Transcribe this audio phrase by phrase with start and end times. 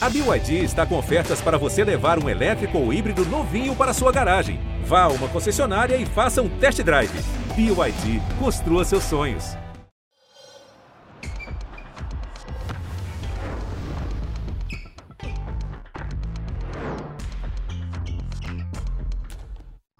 [0.00, 4.12] A BYD está com ofertas para você levar um elétrico ou híbrido novinho para sua
[4.12, 4.60] garagem.
[4.84, 7.10] Vá a uma concessionária e faça um test drive.
[7.56, 9.56] BYD, construa seus sonhos.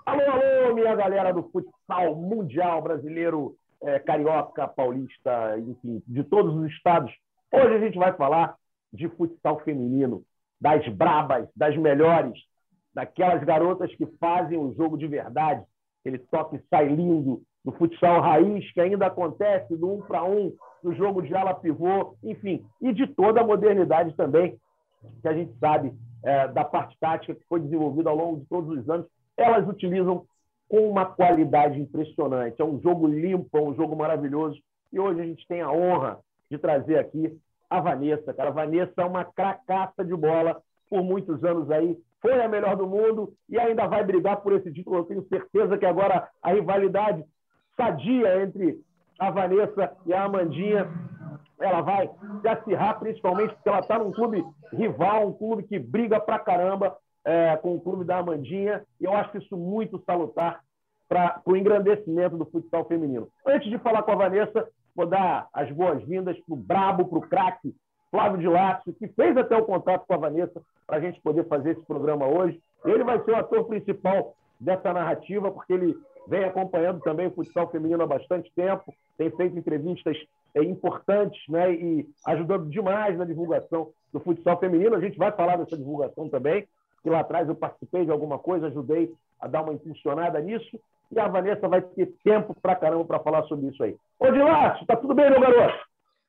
[0.06, 6.70] Alô, alô, minha galera do futsal mundial brasileiro, é, carioca, paulista, enfim, de todos os
[6.70, 7.12] estados.
[7.52, 8.54] Hoje a gente vai falar
[8.93, 10.23] de futsal feminino,
[10.61, 12.38] das brabas, das melhores,
[12.95, 15.62] daquelas garotas que fazem o jogo de verdade,
[16.01, 20.95] aquele toque sai lindo, do futsal raiz, que ainda acontece do um para um, do
[20.95, 24.59] jogo de ala pivô, enfim, e de toda a modernidade também,
[25.20, 25.93] que a gente sabe
[26.24, 30.24] é, da parte tática que foi desenvolvida ao longo de todos os anos, elas utilizam
[30.68, 32.60] com uma qualidade impressionante.
[32.60, 34.60] É um jogo limpo, é um jogo maravilhoso.
[34.93, 36.18] E hoje a gente tem a honra
[36.51, 37.38] de trazer aqui
[37.70, 38.50] a Vanessa, cara.
[38.50, 41.96] A Vanessa é uma cracaça de bola por muitos anos aí.
[42.20, 44.98] Foi a melhor do mundo e ainda vai brigar por esse título.
[44.98, 47.24] Eu tenho certeza que agora a rivalidade
[47.76, 48.80] sadia entre
[49.18, 50.88] a Vanessa e a Amandinha
[51.60, 52.09] ela vai
[52.40, 56.96] se acirrar, principalmente porque ela está num clube rival, um clube que briga pra caramba
[57.24, 58.84] é, com o clube da Amandinha.
[59.00, 60.60] E eu acho isso muito salutar
[61.09, 63.28] para o engrandecimento do futsal feminino.
[63.46, 64.69] Antes de falar com a Vanessa,
[64.99, 67.72] Vou dar as boas-vindas para o brabo, para o craque
[68.10, 71.47] Flávio de Lácio, que fez até o contato com a Vanessa para a gente poder
[71.47, 72.60] fazer esse programa hoje.
[72.84, 75.97] Ele vai ser o ator principal dessa narrativa, porque ele
[76.27, 80.16] vem acompanhando também o futsal feminino há bastante tempo, tem feito entrevistas
[80.53, 84.97] é, importantes né, e ajudando demais na divulgação do futsal feminino.
[84.97, 86.66] A gente vai falar dessa divulgação também,
[87.03, 90.78] que lá atrás eu participei de alguma coisa, ajudei a dar uma impulsionada nisso.
[91.10, 93.97] E a Vanessa vai ter tempo pra caramba para falar sobre isso aí.
[94.19, 95.78] Ô, Dilácio, tá tudo bem, meu garoto?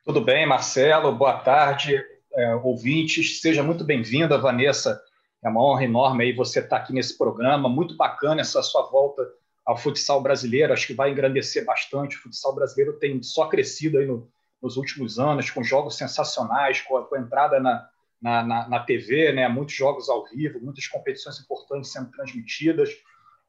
[0.05, 1.11] Tudo bem, Marcelo.
[1.11, 2.01] Boa tarde,
[2.33, 3.41] é, ouvintes.
[3.41, 5.01] Seja muito bem-vinda, Vanessa.
[5.43, 7.67] É uma honra enorme aí você estar tá aqui nesse programa.
[7.67, 9.21] Muito bacana essa sua volta
[9.65, 10.71] ao futsal brasileiro.
[10.71, 12.17] Acho que vai engrandecer bastante.
[12.17, 14.29] O futsal brasileiro tem só crescido aí no,
[14.61, 17.87] nos últimos anos, com jogos sensacionais, com a, com a entrada na,
[18.21, 19.47] na, na, na TV, né?
[19.47, 22.89] muitos jogos ao vivo, muitas competições importantes sendo transmitidas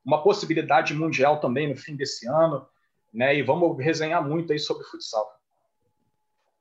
[0.05, 2.67] uma possibilidade mundial também no fim desse ano,
[3.13, 3.35] né?
[3.37, 5.27] E vamos resenhar muito aí sobre futsal.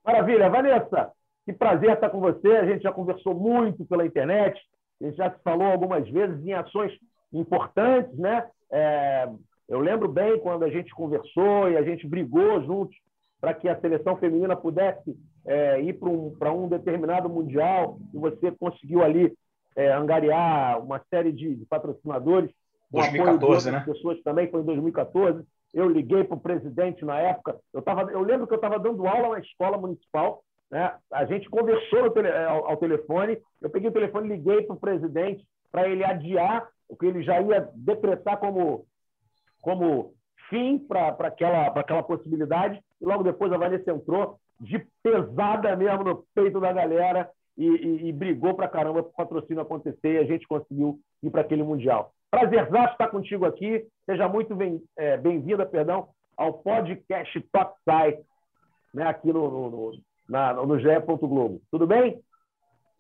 [0.06, 1.12] Maravilha, Vanessa,
[1.46, 2.48] que prazer estar com você.
[2.58, 4.60] A gente já conversou muito pela internet,
[5.02, 6.92] a gente já se falou algumas vezes em ações
[7.32, 8.48] importantes, né?
[8.72, 9.30] É,
[9.68, 12.98] eu lembro bem quando a gente conversou e a gente brigou juntos
[13.40, 15.16] para que a seleção feminina pudesse
[15.50, 16.10] é, ir para
[16.52, 19.36] um, um determinado mundial e você conseguiu ali
[19.76, 22.52] é, angariar uma série de, de patrocinadores
[22.92, 23.84] 2014, né?
[23.84, 25.44] pessoas também, foi em 2014.
[25.74, 27.58] Eu liguei para o presidente na época.
[27.74, 30.44] Eu, tava, eu lembro que eu estava dando aula na escola municipal.
[30.70, 30.94] Né?
[31.12, 33.40] A gente conversou tele, ao, ao, telefone.
[33.60, 37.42] Eu peguei o telefone liguei para o presidente para ele adiar o que ele já
[37.42, 38.86] ia decretar como,
[39.62, 40.14] como
[40.50, 42.82] fim para aquela, aquela possibilidade.
[43.02, 48.08] E logo depois a Vanessa entrou de pesada mesmo no peito da galera e, e,
[48.08, 51.64] e brigou para caramba para o patrocínio acontecer e a gente conseguiu ir para aquele
[51.64, 52.14] Mundial.
[52.30, 53.86] Prazerzaço estar contigo aqui.
[54.06, 54.56] Seja muito
[54.98, 58.24] é, bem-vinda, é, perdão, ao podcast Topside,
[58.94, 59.92] né, aqui no, no,
[60.28, 61.00] no, no GE.
[61.06, 61.62] Globo.
[61.72, 62.22] Tudo bem?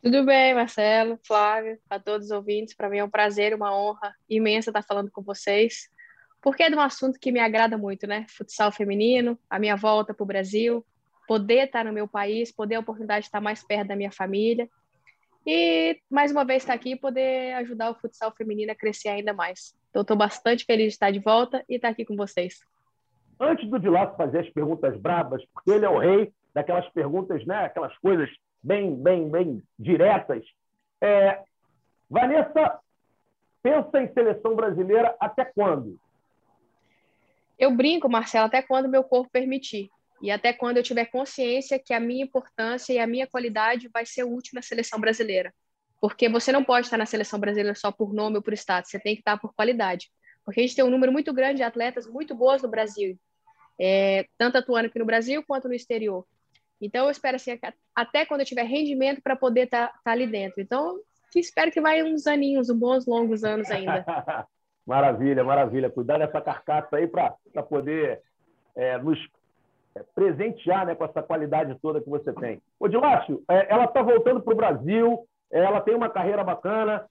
[0.01, 2.73] Tudo bem, Marcelo, Flávio, a todos os ouvintes.
[2.73, 5.89] Para mim é um prazer, uma honra imensa estar falando com vocês,
[6.41, 8.25] porque é de um assunto que me agrada muito, né?
[8.29, 10.85] Futsal feminino, a minha volta para o Brasil,
[11.27, 14.67] poder estar no meu país, poder a oportunidade de estar mais perto da minha família
[15.45, 19.33] e mais uma vez estar aqui e poder ajudar o futsal feminino a crescer ainda
[19.33, 19.75] mais.
[19.89, 22.59] Então, estou bastante feliz de estar de volta e estar aqui com vocês.
[23.39, 27.66] Antes do Dilato fazer as perguntas brabas, porque ele é o rei daquelas perguntas, né,
[27.66, 28.29] aquelas coisas
[28.61, 30.44] bem, bem, bem diretas.
[31.01, 31.41] É,
[32.09, 32.79] Vanessa,
[33.63, 35.97] pensa em seleção brasileira até quando?
[37.59, 39.89] Eu brinco, Marcelo, até quando meu corpo permitir
[40.21, 44.05] e até quando eu tiver consciência que a minha importância e a minha qualidade vai
[44.05, 45.53] ser útil na seleção brasileira.
[45.99, 49.00] Porque você não pode estar na seleção brasileira só por nome ou por status, você
[49.00, 50.09] tem que estar por qualidade.
[50.45, 53.19] Porque a gente tem um número muito grande de atletas muito boas no Brasil,
[53.79, 56.25] é, tanto atuando aqui no Brasil quanto no exterior.
[56.81, 57.59] Então, eu espero assim,
[57.94, 60.62] até quando eu tiver rendimento para poder estar tá, tá ali dentro.
[60.62, 60.97] Então,
[61.35, 64.05] espero que vai uns aninhos, uns bons longos anos ainda.
[64.89, 65.88] maravilha, maravilha.
[65.88, 67.38] Cuidar dessa carcaça aí para
[67.69, 68.24] poder
[68.75, 69.19] é, nos
[69.95, 72.59] é, presentear né, com essa qualidade toda que você tem.
[72.80, 77.06] Ô, Dilácio, é, ela está voltando para o Brasil, é, ela tem uma carreira bacana.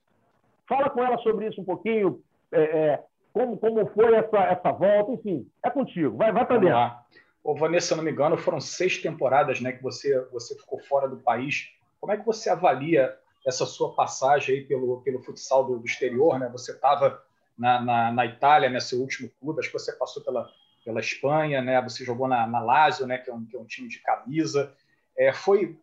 [0.67, 2.21] Fala com ela sobre isso um pouquinho,
[2.51, 6.17] é, é, como, como foi essa, essa volta, enfim, é contigo.
[6.17, 6.75] Vai, vai para dentro.
[6.75, 7.01] Lá.
[7.41, 10.79] Ô, Vanessa, se eu não me engano, foram seis temporadas né, que você, você ficou
[10.79, 11.71] fora do país.
[12.01, 13.15] Como é que você avalia
[13.47, 16.49] essa sua passagem aí pelo, pelo futsal do, do exterior, né?
[16.49, 17.23] Você estava
[17.59, 18.79] na, na, na, Itália, né?
[18.79, 20.49] Seu último clube, acho que você passou pela,
[20.83, 21.81] pela Espanha, né?
[21.81, 23.17] Você jogou na, na Lazio, né?
[23.17, 24.73] Que é um, que é um time de camisa.
[25.17, 25.77] É, foi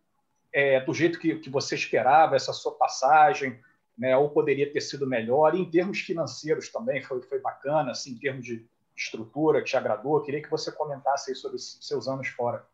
[0.52, 3.60] é, do jeito que, que você esperava essa sua passagem,
[3.96, 4.16] né?
[4.16, 5.54] Ou poderia ter sido melhor?
[5.54, 9.76] E em termos financeiros também foi, foi bacana, assim, em termos de estrutura, que te
[9.76, 10.16] agradou?
[10.16, 12.66] Eu queria que você comentasse sobre seus anos fora.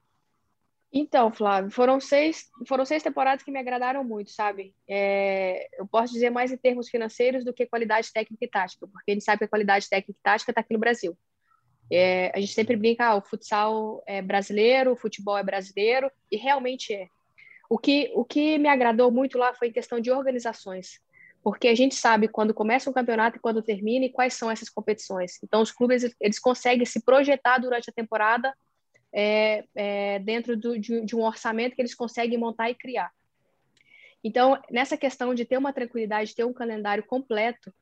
[0.95, 4.75] Então, Flávio, foram seis, foram seis temporadas que me agradaram muito, sabe?
[4.87, 9.11] É, eu posso dizer mais em termos financeiros do que qualidade técnica e tática, porque
[9.11, 11.17] a gente sabe que a qualidade técnica e tática está aqui no Brasil.
[11.91, 16.37] É, a gente sempre brinca, ah, o futsal é brasileiro, o futebol é brasileiro, e
[16.37, 17.07] realmente é.
[17.71, 21.01] O que, o que me agradou muito lá foi em questão de organizações,
[21.43, 24.69] porque a gente sabe quando começa um campeonato e quando termina e quais são essas
[24.69, 25.39] competições.
[25.43, 28.55] Então, os clubes eles conseguem se projetar durante a temporada
[29.13, 33.13] é, é, dentro do, de, de, um orçamento que eles conseguem montar e criar.
[34.25, 37.73] Então, nessa questão de ter uma tranquilidade, de ter um calendário completo,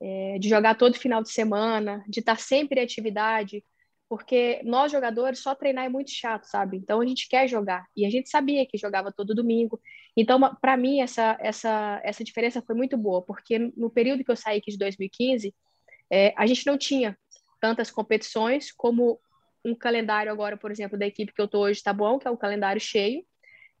[0.00, 3.64] é, de jogar todo final de semana, de estar sempre em atividade,
[4.08, 6.76] porque nós jogadores só treinar é muito chato, sabe?
[6.76, 9.80] Então a gente quer jogar e a gente sabia que jogava todo domingo.
[10.14, 14.36] Então, para mim essa essa essa diferença foi muito boa, porque no período que eu
[14.36, 15.54] saí aqui de 2015,
[16.10, 17.16] é, a gente não tinha
[17.58, 19.18] tantas competições como
[19.64, 22.30] um calendário agora, por exemplo, da equipe que eu estou hoje está bom, que é
[22.30, 23.24] o calendário cheio,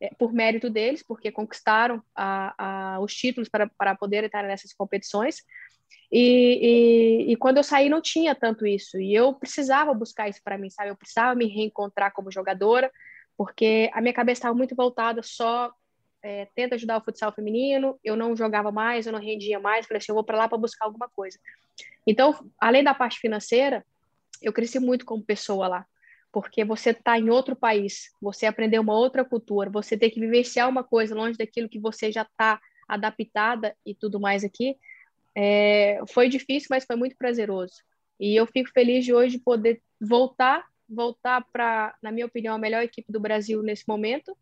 [0.00, 4.72] é, por mérito deles, porque conquistaram a, a, os títulos para, para poder estar nessas
[4.72, 5.42] competições.
[6.10, 10.40] E, e, e, quando eu saí não tinha tanto isso, e eu precisava buscar isso
[10.44, 10.90] para mim, sabe?
[10.90, 12.90] Eu precisava me reencontrar como jogadora,
[13.36, 15.72] porque a minha cabeça estava muito voltada só
[16.22, 19.98] é, tenta ajudar o futsal feminino, eu não jogava mais, eu não rendia mais, falei
[19.98, 21.38] assim, eu vou para lá para buscar alguma coisa.
[22.06, 23.84] Então, além da parte financeira,
[24.42, 25.86] eu cresci muito como pessoa lá,
[26.32, 30.68] porque você está em outro país, você aprendeu uma outra cultura, você tem que vivenciar
[30.68, 34.76] uma coisa longe daquilo que você já está adaptada e tudo mais aqui.
[35.34, 37.82] É, foi difícil, mas foi muito prazeroso.
[38.18, 42.82] E eu fico feliz de hoje poder voltar, voltar para, na minha opinião, a melhor
[42.82, 44.36] equipe do Brasil nesse momento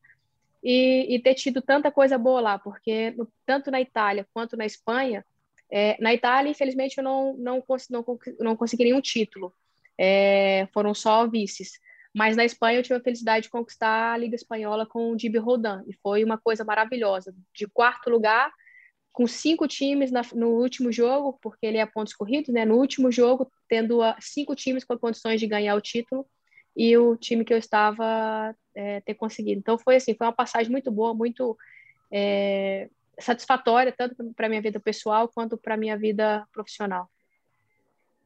[0.62, 5.24] e, e ter tido tanta coisa boa lá, porque tanto na Itália quanto na Espanha,
[5.70, 8.04] é, na Itália, infelizmente, eu não, não, não,
[8.40, 9.54] não consegui nenhum título
[10.00, 11.72] é, foram só vices.
[12.14, 15.38] Mas na Espanha eu tive a felicidade de conquistar a Liga Espanhola com o Dibi
[15.38, 17.34] Rodan, e foi uma coisa maravilhosa.
[17.54, 18.50] De quarto lugar,
[19.12, 22.64] com cinco times na, no último jogo, porque ele é pontos corridos, né?
[22.64, 26.26] No último jogo, tendo a, cinco times com condições de ganhar o título,
[26.74, 29.58] e o time que eu estava é, ter conseguido.
[29.58, 31.56] Então foi assim, foi uma passagem muito boa, muito
[32.10, 32.88] é,
[33.18, 37.08] satisfatória, tanto para minha vida pessoal quanto para minha vida profissional.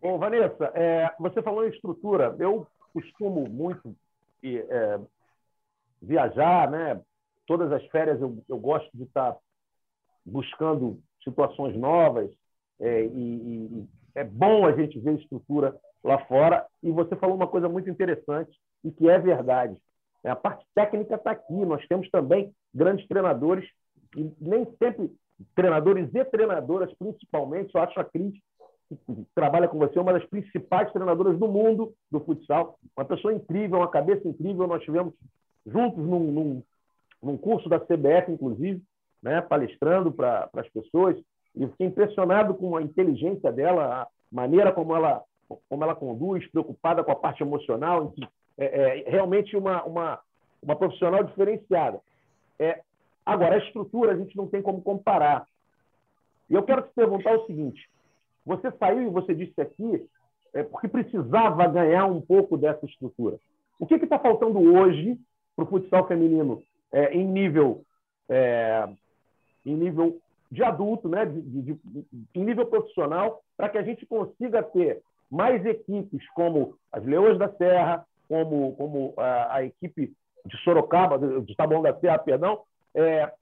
[0.05, 2.37] Bom, Vanessa, é, você falou em estrutura.
[2.39, 3.97] Eu costumo muito
[4.45, 5.01] é,
[6.03, 7.01] viajar, né?
[7.47, 9.35] Todas as férias eu, eu gosto de estar
[10.23, 12.31] buscando situações novas
[12.79, 15.75] é, e, e, é bom a gente ver estrutura
[16.05, 16.67] lá fora.
[16.83, 18.55] E você falou uma coisa muito interessante
[18.85, 19.81] e que é verdade.
[20.23, 21.65] É, a parte técnica está aqui.
[21.65, 23.67] Nós temos também grandes treinadores
[24.15, 25.11] e nem sempre
[25.55, 27.75] treinadores e treinadoras, principalmente.
[27.75, 28.35] Eu acho a Cris
[28.89, 33.79] que trabalha com você, uma das principais treinadoras do mundo do futsal, uma pessoa incrível,
[33.79, 34.67] uma cabeça incrível.
[34.67, 35.15] Nós tivemos
[35.67, 36.63] juntos num, num,
[37.23, 38.83] num curso da CBF, inclusive,
[39.23, 41.17] né, palestrando para as pessoas.
[41.57, 45.23] E fiquei impressionado com a inteligência dela, a maneira como ela,
[45.69, 48.13] como ela conduz, preocupada com a parte emocional.
[48.59, 50.21] É, é realmente uma, uma,
[50.63, 52.01] uma profissional diferenciada.
[52.59, 52.83] É,
[53.25, 55.47] agora, a estrutura a gente não tem como comparar.
[56.51, 57.89] E eu quero te perguntar o seguinte:
[58.45, 60.07] você saiu e você disse aqui
[60.53, 63.39] é, porque precisava ganhar um pouco dessa estrutura.
[63.79, 65.19] O que está faltando hoje
[65.57, 67.83] para o futsal feminino é, em nível
[68.29, 68.89] é,
[69.67, 70.19] em nível
[70.51, 75.03] de adulto, né, de, de, de, em nível profissional, para que a gente consiga ter
[75.31, 80.13] mais equipes como as Leões da Serra, como, como a, a equipe
[80.47, 82.61] de Sorocaba, de Taboão da Serra, perdão,
[82.95, 83.33] é,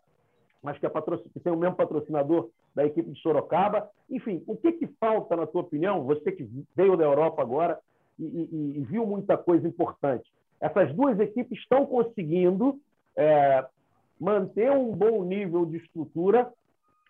[0.62, 3.88] mas que, é que tem o mesmo patrocinador da equipe de Sorocaba.
[4.08, 7.78] Enfim, o que, que falta, na tua opinião, você que veio da Europa agora
[8.18, 10.30] e, e, e viu muita coisa importante?
[10.60, 12.80] Essas duas equipes estão conseguindo
[13.16, 13.66] é,
[14.18, 16.52] manter um bom nível de estrutura.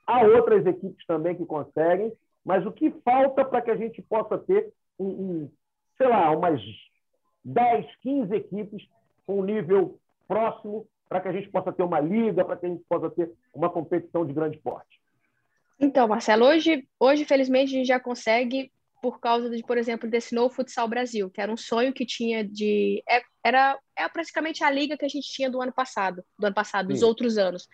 [0.06, 2.12] Há outras equipes também que conseguem,
[2.44, 5.50] mas o que falta para que a gente possa ter um, um,
[5.98, 6.60] sei lá, umas
[7.44, 8.88] 10, 15 equipes
[9.26, 12.68] com um nível próximo para que a gente possa ter uma liga, para que a
[12.70, 15.01] gente possa ter uma competição de grande porte?
[15.82, 18.70] Então, Marcelo, hoje, hoje felizmente a gente já consegue
[19.02, 22.44] por causa de, por exemplo, desse novo Futsal Brasil, que era um sonho que tinha
[22.44, 26.46] de é, era é praticamente a liga que a gente tinha do ano passado, do
[26.46, 26.92] ano passado, Sim.
[26.92, 27.66] dos outros anos.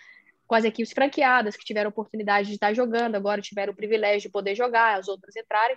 [0.46, 4.32] com as equipes franqueadas, que tiveram oportunidade de estar jogando, agora tiveram o privilégio de
[4.32, 5.76] poder jogar, as outras entrarem.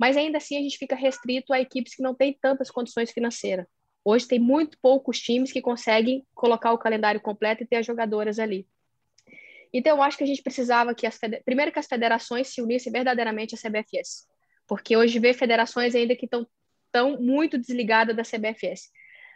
[0.00, 3.66] Mas ainda assim a gente fica restrito a equipes que não têm tantas condições financeiras.
[4.02, 8.38] Hoje tem muito poucos times que conseguem colocar o calendário completo e ter as jogadoras
[8.38, 8.66] ali.
[9.72, 12.92] Então eu acho que a gente precisava que as primeiro que as federações se unissem
[12.92, 14.26] verdadeiramente à CBFS,
[14.66, 16.46] porque hoje vê federações ainda que estão
[16.90, 18.90] tão muito desligadas da CBFS.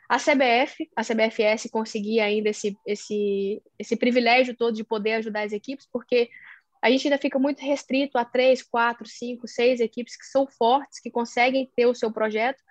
[0.08, 5.52] A CBF, a CBFS conseguia ainda esse, esse, esse privilégio todo de poder ajudar as
[5.52, 6.28] equipes, porque
[6.82, 11.00] a gente ainda fica muito restrito a três, quatro, cinco, seis equipes que são fortes,
[11.00, 12.62] que conseguem ter o seu projeto,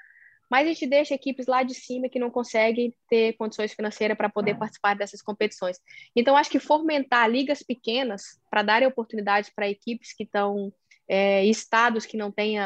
[0.52, 4.28] mas a gente deixa equipes lá de cima que não conseguem ter condições financeiras para
[4.28, 5.78] poder participar dessas competições.
[6.14, 10.74] Então, acho que fomentar ligas pequenas para dar oportunidades para equipes que estão
[11.08, 12.58] é, estados que não têm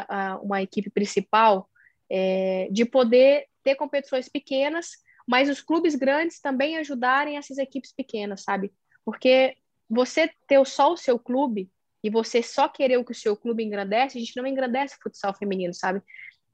[0.42, 1.70] uma equipe principal,
[2.10, 4.90] é, de poder ter competições pequenas,
[5.24, 8.72] mas os clubes grandes também ajudarem essas equipes pequenas, sabe?
[9.04, 9.54] Porque
[9.88, 11.70] você ter só o seu clube
[12.02, 15.02] e você só querer o que o seu clube engrandece, a gente não engrandece o
[15.02, 16.02] futsal feminino, sabe?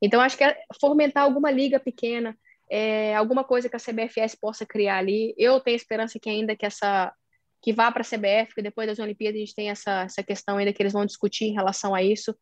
[0.02, 2.36] Então, acho que é fomentar alguma liga pequena,
[2.68, 5.34] é, alguma coisa que a CBFS possa criar ali.
[5.38, 7.12] Eu tenho esperança que ainda que essa
[7.62, 10.56] que vá para a CBF, que depois das Olimpíadas a gente tem essa, essa questão
[10.58, 12.36] ainda que eles vão discutir em relação a isso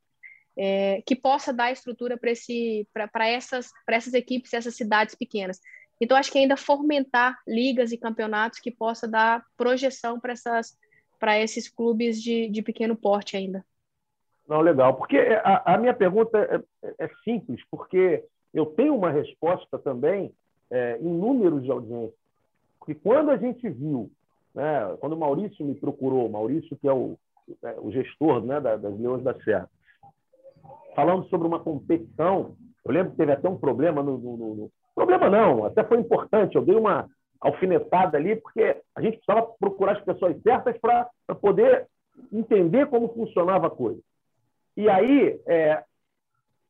[0.56, 5.58] é, que possa dar estrutura para essas, essas equipes, essas cidades pequenas.
[6.00, 12.22] Então, acho que ainda fomentar ligas e campeonatos que possa dar projeção para esses clubes
[12.22, 13.64] de, de pequeno porte ainda.
[14.50, 14.94] Não, legal.
[14.94, 16.36] Porque a, a minha pergunta
[16.82, 20.32] é, é, simples, porque eu tenho uma resposta também
[20.68, 22.18] é, em números de audiência.
[22.80, 24.10] Porque quando a gente viu,
[24.52, 27.16] né, quando o Maurício me procurou, Maurício, que é o,
[27.62, 29.70] é, o gestor né, das Leões da Serra,
[30.96, 32.56] falando sobre uma competição.
[32.84, 36.56] Eu lembro que teve até um problema no, no, no, Problema não, até foi importante.
[36.56, 37.08] Eu dei uma
[37.40, 41.08] alfinetada ali, porque a gente precisava procurar as pessoas certas para
[41.40, 41.86] poder
[42.32, 44.00] entender como funcionava a coisa.
[44.76, 45.82] E aí, é,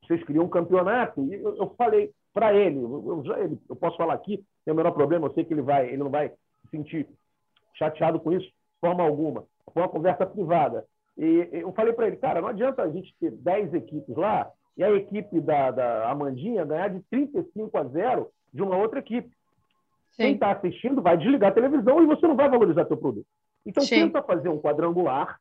[0.03, 4.15] vocês criam um campeonato, e eu, eu falei para ele eu, eu, eu, posso falar
[4.15, 7.09] aqui, tem o menor problema, eu sei que ele, vai, ele não vai se sentir
[7.75, 9.45] chateado com isso de forma alguma.
[9.73, 10.85] Foi uma conversa privada.
[11.17, 14.83] E eu falei para ele, cara, não adianta a gente ter 10 equipes lá e
[14.83, 19.29] a equipe da, da Amandinha ganhar de 35 a 0 de uma outra equipe.
[20.13, 20.23] Sim.
[20.23, 23.27] Quem está assistindo vai desligar a televisão e você não vai valorizar seu produto.
[23.65, 24.07] Então, Sim.
[24.07, 25.39] tenta fazer um quadrangular,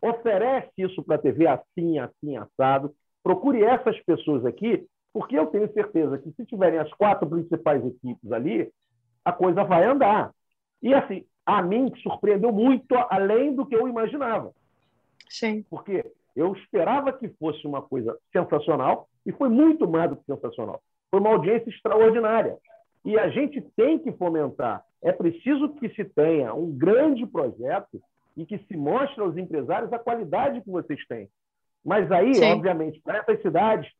[0.00, 2.94] oferece isso para a TV assim, assim, assado.
[3.22, 8.32] Procure essas pessoas aqui, porque eu tenho certeza que se tiverem as quatro principais equipes
[8.32, 8.70] ali,
[9.24, 10.32] a coisa vai andar.
[10.82, 14.52] E assim, a mim surpreendeu muito além do que eu imaginava.
[15.28, 15.64] Sim.
[15.68, 16.04] Porque
[16.36, 20.80] eu esperava que fosse uma coisa sensacional e foi muito mais do que sensacional.
[21.10, 22.56] Foi uma audiência extraordinária.
[23.04, 24.84] E a gente tem que fomentar.
[25.02, 28.00] É preciso que se tenha um grande projeto
[28.38, 31.28] e que se mostre aos empresários a qualidade que vocês têm.
[31.84, 32.52] Mas aí, Sim.
[32.52, 33.90] obviamente, para essas cidades,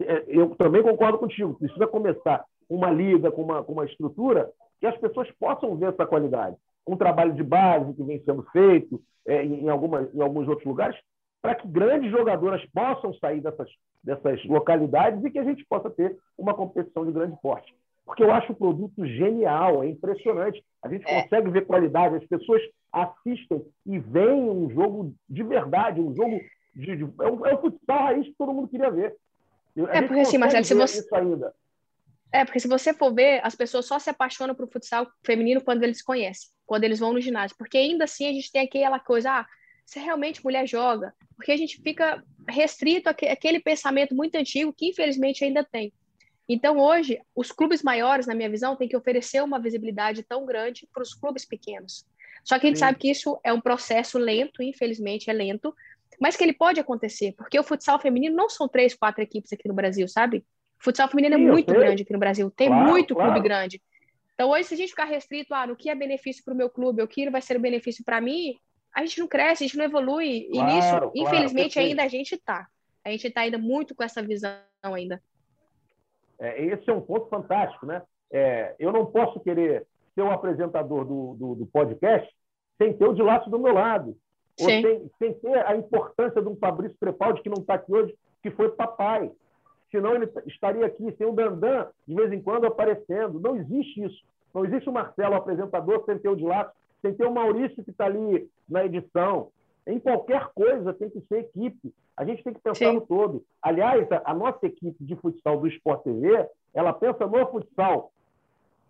[0.00, 4.50] é, eu também concordo contigo, precisa começar uma liga com uma, com uma estrutura
[4.80, 6.56] que as pessoas possam ver essa qualidade.
[6.86, 10.98] Um trabalho de base que vem sendo feito, é, em, algumas, em alguns outros lugares,
[11.42, 13.68] para que grandes jogadoras possam sair dessas,
[14.02, 17.74] dessas localidades e que a gente possa ter uma competição de grande porte.
[18.06, 20.62] Porque eu acho o produto genial, é impressionante.
[20.82, 21.22] A gente é.
[21.22, 22.62] consegue ver qualidade, as pessoas
[22.94, 26.40] assistem e veem um jogo de verdade, um jogo
[26.74, 26.96] de.
[26.96, 29.16] de é, o, é o futsal raiz que todo mundo queria ver.
[29.88, 31.08] A é porque assim, Marcelo, se você.
[32.32, 35.82] É, porque se você for ver, as pessoas só se apaixonam por futsal feminino quando
[35.82, 39.40] eles conhecem quando eles vão no ginásio, porque ainda assim a gente tem aquela coisa,
[39.40, 39.46] ah,
[39.84, 45.44] se realmente mulher joga, porque a gente fica restrito àquele pensamento muito antigo que infelizmente
[45.44, 45.92] ainda tem.
[46.48, 50.86] Então hoje, os clubes maiores, na minha visão, têm que oferecer uma visibilidade tão grande
[50.92, 52.06] para os clubes pequenos.
[52.44, 52.84] Só que a gente Sim.
[52.84, 55.74] sabe que isso é um processo lento, infelizmente é lento,
[56.20, 59.66] mas que ele pode acontecer, porque o futsal feminino não são três, quatro equipes aqui
[59.66, 60.44] no Brasil, sabe?
[60.78, 63.32] O futsal feminino é Sim, é muito grande aqui no Brasil, tem claro, muito claro.
[63.32, 63.82] clube grande.
[64.34, 66.68] Então, hoje, se a gente ficar restrito ah, no que é benefício para o meu
[66.68, 68.56] clube, o que vai ser benefício para mim,
[68.94, 70.48] a gente não cresce, a gente não evolui.
[70.52, 72.66] Claro, e nisso, infelizmente, ainda a gente está.
[73.04, 75.22] A gente está ainda muito com essa visão ainda.
[76.38, 78.02] É, esse é um ponto fantástico, né?
[78.32, 82.28] É, eu não posso querer ser o um apresentador do, do, do, podcast
[82.78, 84.16] sem ter o Dilato do meu lado.
[84.60, 88.14] Ou sem, sem, ter a importância de um Fabrício Trepaldi, que não está aqui hoje,
[88.42, 89.30] que foi papai
[89.94, 93.38] senão ele estaria aqui sem o Dandan de vez em quando aparecendo.
[93.38, 94.24] Não existe isso.
[94.52, 97.84] Não existe o Marcelo, o apresentador, sem ter o de lá, sem ter o Maurício
[97.84, 99.50] que está ali na edição.
[99.86, 101.94] Em qualquer coisa tem que ser equipe.
[102.16, 102.94] A gente tem que pensar Sim.
[102.94, 103.44] no todo.
[103.62, 108.10] Aliás, a, a, nossa equipe de futsal do Sport TV, ela pensa no futsal.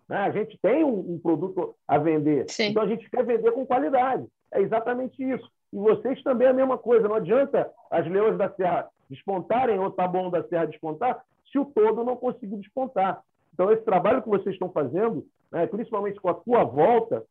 [0.07, 0.17] Né?
[0.17, 2.69] A gente tem um, um produto a vender, Sim.
[2.69, 4.25] então a gente quer vender com qualidade.
[4.51, 5.49] É exatamente isso.
[5.73, 7.07] E vocês também é a mesma coisa.
[7.07, 11.65] Não adianta as leões da Serra despontarem ou tá bom da Serra despontar se o
[11.65, 13.21] todo não conseguir despontar.
[13.53, 17.23] Então, esse trabalho que vocês estão fazendo, né, principalmente com a tua volta,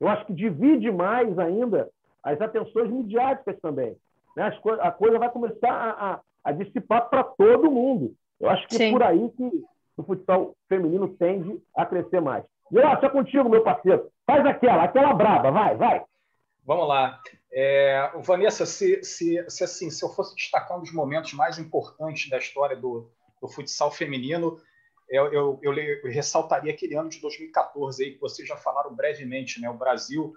[0.00, 1.90] eu acho que divide mais ainda
[2.22, 3.96] as atenções midiáticas também.
[4.36, 4.52] Né?
[4.80, 8.14] a coisa vai começar a, a, a dissipar para todo mundo.
[8.38, 8.88] Eu acho que Sim.
[8.88, 9.64] é por aí que
[9.96, 12.44] o futsal feminino tende a crescer mais.
[12.70, 14.10] E lá, é contigo, meu parceiro.
[14.26, 16.04] Faz aquela, aquela braba, vai, vai.
[16.64, 17.20] Vamos lá.
[17.52, 22.28] É, Vanessa, se, se, se, assim, se eu fosse destacar um dos momentos mais importantes
[22.28, 23.08] da história do,
[23.40, 24.58] do futsal feminino,
[25.08, 29.60] eu, eu, eu, eu, ressaltaria aquele ano de 2014 aí, que vocês já falaram brevemente,
[29.60, 29.70] né?
[29.70, 30.34] O Brasil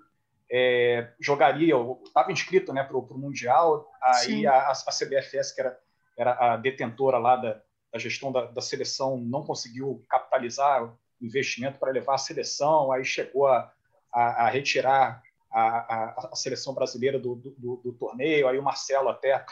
[0.51, 1.75] é, jogaria,
[2.05, 5.79] estava inscrito né, para o Mundial, aí a, a, CBFS, que era,
[6.15, 11.91] era a detentora lá da, da gestão da, da, seleção, não conseguiu capitalizar investimento para
[11.91, 13.71] levar a seleção, aí chegou a,
[14.13, 19.43] a, a retirar a, a, seleção brasileira do, do, do, torneio, aí o Marcelo até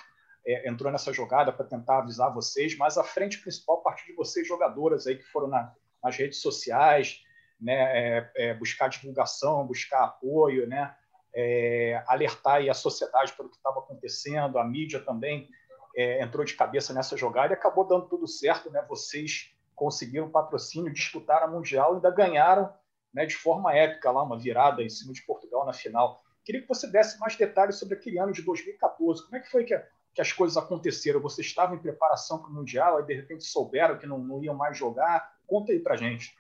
[0.46, 4.48] é, entrou nessa jogada para tentar avisar vocês, mas a frente principal partiu de vocês,
[4.48, 7.22] jogadoras aí que foram na, nas redes sociais,
[7.60, 10.96] né, é, é, buscar divulgação, buscar apoio, né,
[11.34, 15.50] é, alertar a sociedade pelo que estava acontecendo, a mídia também
[15.98, 20.94] é, entrou de cabeça nessa jogada e acabou dando tudo certo, né, vocês conseguiram patrocínio,
[20.94, 22.72] disputaram a Mundial e ainda ganharam
[23.12, 26.24] né, de forma épica lá, uma virada em cima de Portugal na final.
[26.46, 29.24] Queria que você desse mais detalhes sobre aquele ano de 2014.
[29.24, 29.78] Como é que foi que,
[30.14, 31.20] que as coisas aconteceram?
[31.22, 34.56] Você estava em preparação para o Mundial e de repente souberam que não, não iam
[34.56, 35.36] mais jogar?
[35.48, 36.36] Conta aí para gente.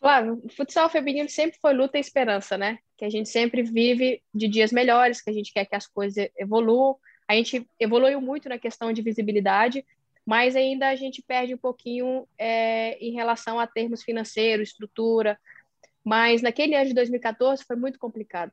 [0.00, 2.78] Claro, o futsal feminino sempre foi luta e esperança, né?
[2.96, 6.28] Que a gente sempre vive de dias melhores, que a gente quer que as coisas
[6.38, 6.98] evoluam.
[7.30, 9.86] A gente evoluiu muito na questão de visibilidade,
[10.26, 15.38] mas ainda a gente perde um pouquinho é, em relação a termos financeiros, estrutura,
[16.04, 18.50] mas naquele ano de 2014 foi muito complicado,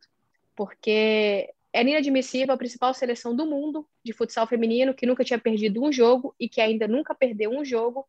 [0.56, 5.84] porque era inadmissível a principal seleção do mundo de futsal feminino, que nunca tinha perdido
[5.84, 8.08] um jogo e que ainda nunca perdeu um jogo,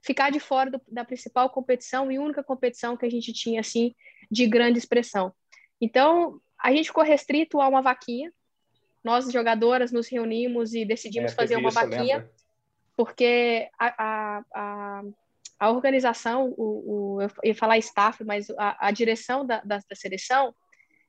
[0.00, 3.94] ficar de fora do, da principal competição e única competição que a gente tinha assim
[4.30, 5.30] de grande expressão.
[5.78, 8.32] Então, a gente ficou restrito a uma vaquinha.
[9.06, 12.28] Nós, jogadoras, nos reunimos e decidimos é, fazer uma vaquinha,
[12.96, 15.02] porque a, a, a
[15.58, 19.96] a organização, o, o, eu ia falar staff, mas a, a direção da, da, da
[19.96, 20.54] seleção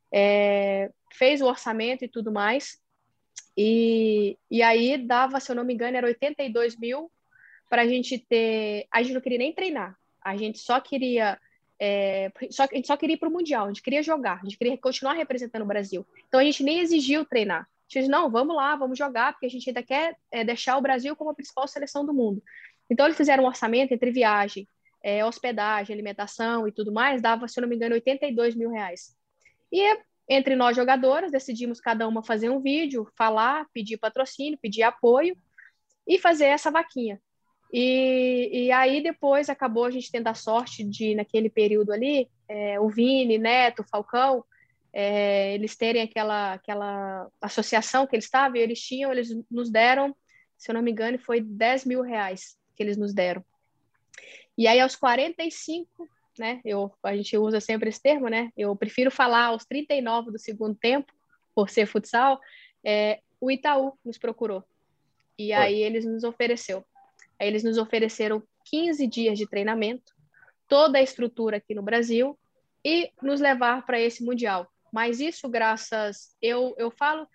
[0.09, 2.79] é, fez o orçamento e tudo mais,
[3.57, 7.11] e, e aí dava, se eu não me engano, era 82 mil
[7.67, 8.85] para a gente ter.
[8.91, 11.39] A gente não queria nem treinar, a gente só queria.
[11.79, 14.43] É, só, a gente só queria ir para o Mundial, a gente queria jogar, a
[14.43, 16.05] gente queria continuar representando o Brasil.
[16.27, 17.67] Então a gente nem exigiu treinar.
[17.87, 21.15] Disse, não, vamos lá, vamos jogar, porque a gente ainda quer é, deixar o Brasil
[21.15, 22.43] como a principal seleção do mundo.
[22.89, 24.67] Então, eles fizeram um orçamento entre viagem,
[25.03, 29.15] é, hospedagem, alimentação e tudo mais, dava, se eu não me engano, 82 mil reais.
[29.71, 29.97] E
[30.29, 35.37] entre nós jogadoras, decidimos cada uma fazer um vídeo, falar, pedir patrocínio, pedir apoio
[36.05, 37.21] e fazer essa vaquinha.
[37.71, 42.79] E, e aí depois acabou a gente tendo a sorte de, naquele período ali, é,
[42.79, 44.43] o Vini, Neto, Falcão,
[44.99, 50.15] é, eles terem aquela, aquela associação que eles estavam, eles tinham, eles nos deram,
[50.57, 53.45] se eu não me engano, foi 10 mil reais que eles nos deram.
[54.57, 55.87] E aí, aos 45,
[56.39, 60.39] né, eu, a gente usa sempre esse termo, né, eu prefiro falar aos 39 do
[60.39, 61.13] segundo tempo,
[61.53, 62.39] por ser futsal,
[62.83, 64.63] é, o Itaú nos procurou.
[65.37, 66.83] E aí eles nos ofereceu.
[67.39, 70.11] Aí eles nos ofereceram 15 dias de treinamento,
[70.67, 72.35] toda a estrutura aqui no Brasil
[72.83, 74.67] e nos levar para esse mundial.
[74.91, 77.27] Mas isso graças eu eu falo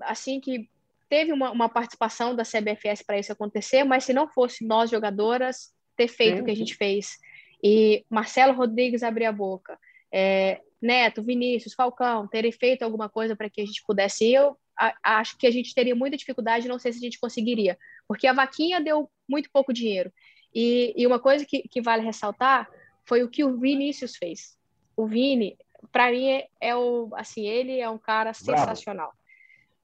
[0.00, 0.68] assim que
[1.08, 5.72] teve uma, uma participação da CBFS para isso acontecer, mas se não fosse nós jogadoras
[5.96, 6.42] ter feito Sim.
[6.42, 7.18] o que a gente fez
[7.62, 9.78] e Marcelo Rodrigues abrir a boca,
[10.12, 14.56] é, Neto, Vinícius, Falcão terem feito alguma coisa para que a gente pudesse ir, eu
[14.78, 18.26] a, acho que a gente teria muita dificuldade, não sei se a gente conseguiria, porque
[18.26, 20.12] a vaquinha deu muito pouco dinheiro.
[20.54, 22.68] E, e uma coisa que, que vale ressaltar
[23.04, 24.56] foi o que o Vinícius fez.
[24.96, 25.56] O Vini,
[25.92, 29.12] para mim, é, é, o assim, ele é um cara sensacional.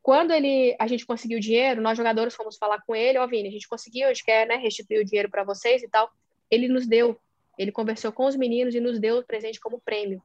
[0.03, 3.29] Quando ele, a gente conseguiu o dinheiro, nós jogadores fomos falar com ele, ó, oh,
[3.29, 6.11] Vini, a gente conseguiu, a gente quer né, restituir o dinheiro para vocês e tal.
[6.51, 7.19] Ele nos deu,
[7.57, 10.23] ele conversou com os meninos e nos deu o presente como prêmio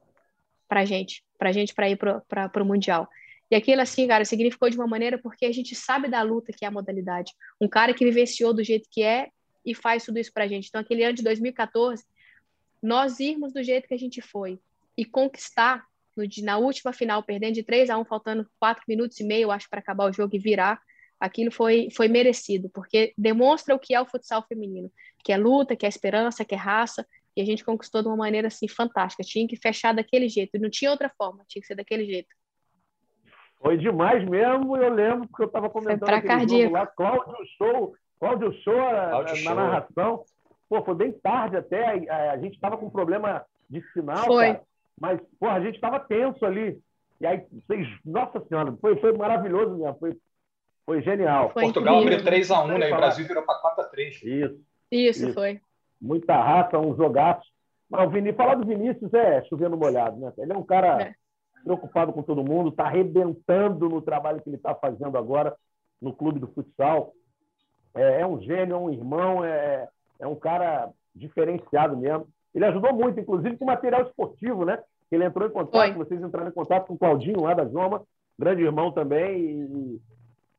[0.67, 3.07] para gente, para gente para ir para o Mundial.
[3.49, 6.65] E aquilo, assim, cara, significou de uma maneira porque a gente sabe da luta que
[6.65, 7.33] é a modalidade.
[7.59, 9.29] Um cara que vivenciou do jeito que é
[9.65, 10.67] e faz tudo isso para gente.
[10.67, 12.03] Então, aquele ano de 2014,
[12.81, 14.59] nós irmos do jeito que a gente foi
[14.99, 15.85] e conquistar
[16.17, 19.69] no, na última final, perdendo de 3 a 1 faltando 4 minutos e meio, acho,
[19.69, 20.77] para acabar o jogo e virar,
[21.17, 24.91] aquilo foi, foi merecido, porque demonstra o que é o futsal feminino,
[25.23, 28.17] que é luta, que é esperança, que é raça, E a gente conquistou de uma
[28.17, 29.23] maneira assim fantástica.
[29.23, 32.35] Tinha que fechar daquele jeito, não tinha outra forma, tinha que ser daquele jeito.
[33.61, 37.93] Foi demais mesmo, eu lembro, porque eu estava comentando foi aquele jogo lá, Cláudio Show,
[38.19, 39.55] Cláudio Show, Cláudio na, Show.
[39.55, 40.23] narração.
[40.67, 44.53] Pô, foi bem tarde até, a, a gente estava com problema de sinal, foi.
[44.53, 44.68] Cara,
[44.99, 46.79] mas, pô, a gente estava tenso ali.
[47.21, 50.17] E aí, vocês, nossa senhora, foi, foi maravilhoso mesmo, foi,
[50.85, 51.51] foi genial.
[51.51, 52.89] Foi Portugal abriu 3x1, né?
[52.89, 54.07] E o Brasil virou para 4x3.
[54.07, 54.59] Isso, isso.
[54.91, 55.61] Isso, foi.
[56.01, 57.47] Muita raça, um jogaço.
[57.89, 60.31] Mas o Vinícius, falar do Vinícius é chovendo molhado, né?
[60.37, 61.15] Ele é um cara é.
[61.63, 65.55] preocupado com todo mundo, está arrebentando no trabalho que ele está fazendo agora
[66.01, 67.13] no clube do futsal.
[67.95, 69.87] É, é, um gênio, é um irmão, é,
[70.19, 72.27] é um cara diferenciado mesmo.
[72.53, 74.79] Ele ajudou muito, inclusive, com material esportivo, né?
[75.11, 76.05] Ele entrou em contato, Foi.
[76.05, 78.03] vocês entraram em contato com o Claudinho lá da Zoma,
[78.37, 80.01] grande irmão também, e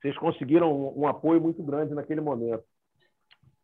[0.00, 2.64] vocês conseguiram um, um apoio muito grande naquele momento.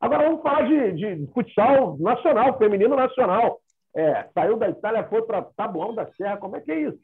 [0.00, 3.60] Agora vamos falar de, de futsal nacional, feminino nacional.
[3.94, 6.36] É, saiu da Itália, foi para Tabuão da Serra.
[6.36, 6.98] Como é que é isso?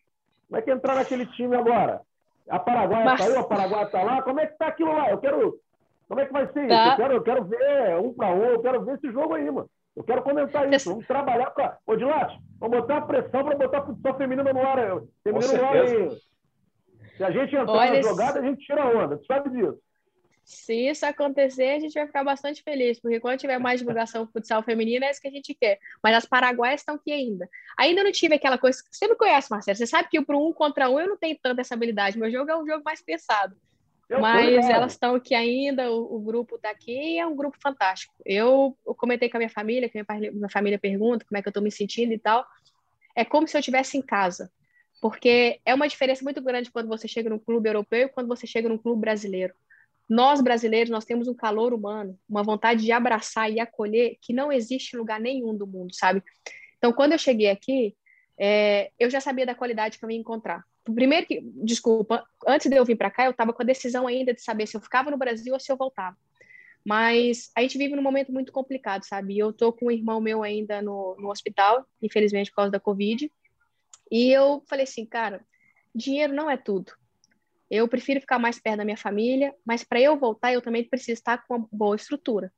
[0.47, 2.03] Como é que é entrar naquele time agora?
[2.49, 3.21] A Paraguai Mas...
[3.23, 4.23] saiu, a Paraguai está lá.
[4.23, 5.11] Como é que está aquilo lá?
[5.11, 5.59] Eu quero.
[6.07, 6.83] Como é que vai ser tá.
[6.83, 6.93] isso?
[6.93, 9.69] Eu quero, eu quero ver um para um, eu quero ver esse jogo aí, mano.
[9.95, 10.91] Eu quero comentar isso.
[10.91, 11.79] Vamos trabalhar para.
[11.87, 15.03] Ô, Dilates, vamos botar a pressão para botar futsal feminino no ar.
[15.23, 16.19] Feminino no ar aí.
[17.17, 19.19] Se a gente entrar Olha, na jogada, a gente tira onda.
[19.19, 19.79] Tu sabe disso.
[20.45, 24.63] Se isso acontecer, a gente vai ficar bastante feliz, porque quando tiver mais divulgação futsal
[24.63, 25.79] feminina, é isso que a gente quer.
[26.03, 27.49] Mas as paraguaias estão aqui ainda.
[27.79, 29.77] Ainda não tive aquela coisa você me conhece, Marcelo.
[29.77, 32.19] Você sabe que para um contra um eu não tenho tanta essa habilidade.
[32.19, 33.55] Meu jogo é um jogo mais pensado.
[34.13, 37.57] Eu Mas elas estão aqui ainda, o, o grupo está aqui e é um grupo
[37.59, 38.13] fantástico.
[38.27, 41.49] Eu, eu comentei com a minha família, que minha, minha família pergunta como é que
[41.49, 42.47] eu estou me sentindo e tal.
[43.17, 44.53] É como se eu estivesse em casa.
[45.01, 48.47] Porque é uma diferença muito grande quando você chega num clube europeu e quando você
[48.47, 49.55] chega num clube brasileiro.
[50.07, 54.53] Nós brasileiros, nós temos um calor humano, uma vontade de abraçar e acolher que não
[54.53, 56.23] existe em lugar nenhum do mundo, sabe?
[56.77, 57.97] Então, quando eu cheguei aqui,
[58.39, 60.63] é, eu já sabia da qualidade que eu ia encontrar.
[60.85, 64.35] Primeiro que, desculpa, antes de eu vir para cá, eu estava com a decisão ainda
[64.35, 66.17] de saber se eu ficava no Brasil ou se eu voltava.
[66.85, 69.39] Mas a gente vive num momento muito complicado, sabe?
[69.39, 73.31] Eu tô com um irmão meu ainda no, no hospital, infelizmente por causa da Covid.
[74.11, 75.45] E eu falei assim, cara,
[75.95, 76.93] dinheiro não é tudo.
[77.71, 81.13] Eu prefiro ficar mais perto da minha família, mas para eu voltar, eu também preciso
[81.13, 82.53] estar com uma boa estrutura.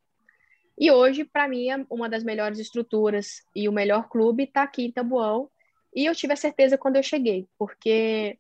[0.77, 4.87] E hoje, para mim, é uma das melhores estruturas e o melhor clube está aqui
[4.87, 5.49] em Tabuão.
[5.95, 8.39] E eu tive a certeza quando eu cheguei, porque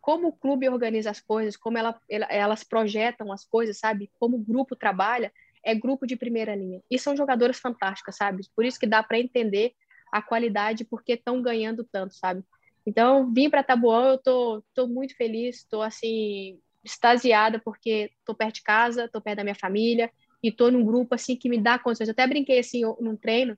[0.00, 4.10] como o clube organiza as coisas, como ela, elas projetam as coisas, sabe?
[4.18, 5.32] Como o grupo trabalha,
[5.64, 6.82] é grupo de primeira linha.
[6.90, 8.42] E são jogadoras fantásticas, sabe?
[8.54, 9.72] Por isso que dá para entender
[10.10, 12.42] a qualidade, porque estão ganhando tanto, sabe?
[12.84, 18.56] Então, vim para Tabuão, eu tô, tô muito feliz, estou assim extasiada porque tô perto
[18.56, 20.10] de casa, tô perto da minha família
[20.42, 22.08] e tô num grupo assim que me dá condições.
[22.08, 23.56] Eu até brinquei assim num treino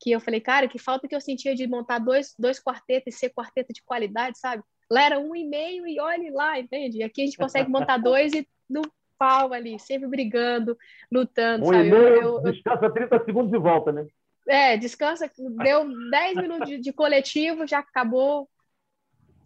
[0.00, 3.18] que eu falei, cara, que falta que eu sentia de montar dois, dois quartetos e
[3.18, 4.62] ser quarteto de qualidade, sabe?
[4.90, 7.02] Lá era um e meio e olhe lá, entende?
[7.02, 8.82] Aqui a gente consegue montar dois e no
[9.18, 10.76] pau ali, sempre brigando,
[11.10, 11.88] lutando, um sabe?
[11.88, 14.06] E meio, eu, eu, descansa 30 segundos e volta, né?
[14.46, 18.48] É, descansa, deu 10 minutos de, de coletivo, já acabou,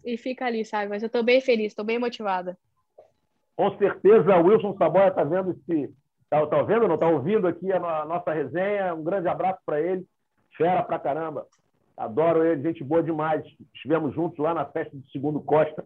[0.03, 0.89] e fica ali, sabe?
[0.89, 2.57] Mas eu estou bem feliz, estou bem motivada.
[3.55, 5.93] Com certeza, o Wilson Saboia está vendo esse.
[6.23, 6.95] Está tá vendo, não?
[6.95, 8.93] Está ouvindo aqui a, nossa resenha.
[8.93, 10.03] Um grande abraço para ele.
[10.57, 11.47] Fera pra caramba.
[11.95, 13.45] Adoro ele, gente boa demais.
[13.73, 15.85] Estivemos juntos lá na festa do Segundo Costa,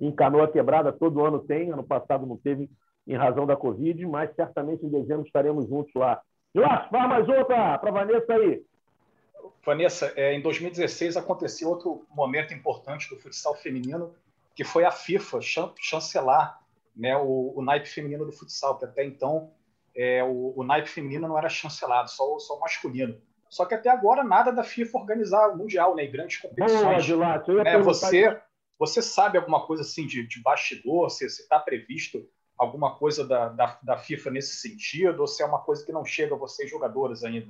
[0.00, 0.92] em Canoa Quebrada.
[0.92, 2.70] Todo ano tem, ano passado não teve
[3.06, 6.20] em razão da Covid, mas certamente em dezembro estaremos juntos lá.
[6.54, 8.62] Jorge, faz mais outra para Vanessa aí.
[9.64, 14.14] Vanessa, é, em 2016 aconteceu outro momento importante do futsal feminino,
[14.54, 15.40] que foi a FIFA
[15.78, 16.58] chancelar
[16.94, 19.52] né, o, o naipe feminino do futsal, que até então
[19.94, 23.20] é, o, o naipe feminino não era chancelado, só, só o masculino.
[23.48, 27.08] Só que até agora nada da FIFA organizar o Mundial, né, grandes competições.
[27.08, 28.40] Boa, né, você,
[28.78, 31.10] você sabe alguma coisa assim de, de bastidor?
[31.10, 35.20] Se está previsto alguma coisa da, da, da FIFA nesse sentido?
[35.20, 37.48] Ou se é uma coisa que não chega a vocês jogadores ainda?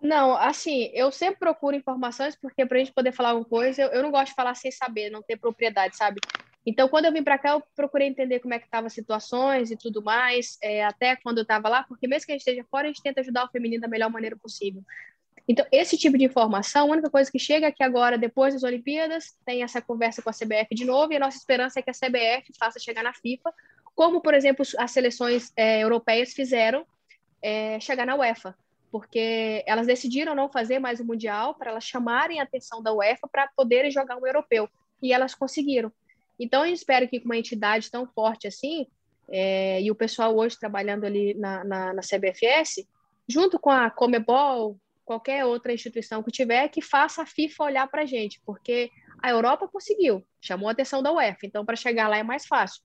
[0.00, 3.88] Não, assim, eu sempre procuro informações, porque para a gente poder falar alguma coisa, eu,
[3.90, 6.20] eu, não gosto de falar sem saber, não ter propriedade, sabe?
[6.64, 9.70] Então, quando eu vim para cá, eu procurei entender como é que estavam as situações
[9.70, 12.64] e tudo mais, é, até quando eu estava lá, porque mesmo que a gente esteja
[12.70, 14.82] fora, a gente tenta ajudar o feminino da melhor maneira possível.
[15.48, 18.62] Então, esse tipo de informação, a única coisa que chega é que agora, depois das
[18.62, 21.90] Olimpíadas, tem essa conversa com a CBF de novo, e a nossa esperança é que
[21.90, 23.52] a CBF faça chegar na FIFA,
[23.94, 26.86] como, por exemplo, as seleções é, europeias fizeram
[27.42, 28.56] é, chegar na UEFA
[28.92, 33.26] porque elas decidiram não fazer mais o Mundial para elas chamarem a atenção da UEFA
[33.26, 34.68] para poderem jogar um europeu.
[35.02, 35.90] E elas conseguiram.
[36.38, 38.86] Então, eu espero que com uma entidade tão forte assim,
[39.28, 42.86] é, e o pessoal hoje trabalhando ali na, na, na, CBFS,
[43.28, 48.02] junto com a Comebol, qualquer outra instituição que tiver que faça a FIFA olhar para
[48.02, 48.90] a gente, porque
[49.22, 52.82] a Europa conseguiu, chamou a atenção da UEFA, então para chegar lá é mais fácil.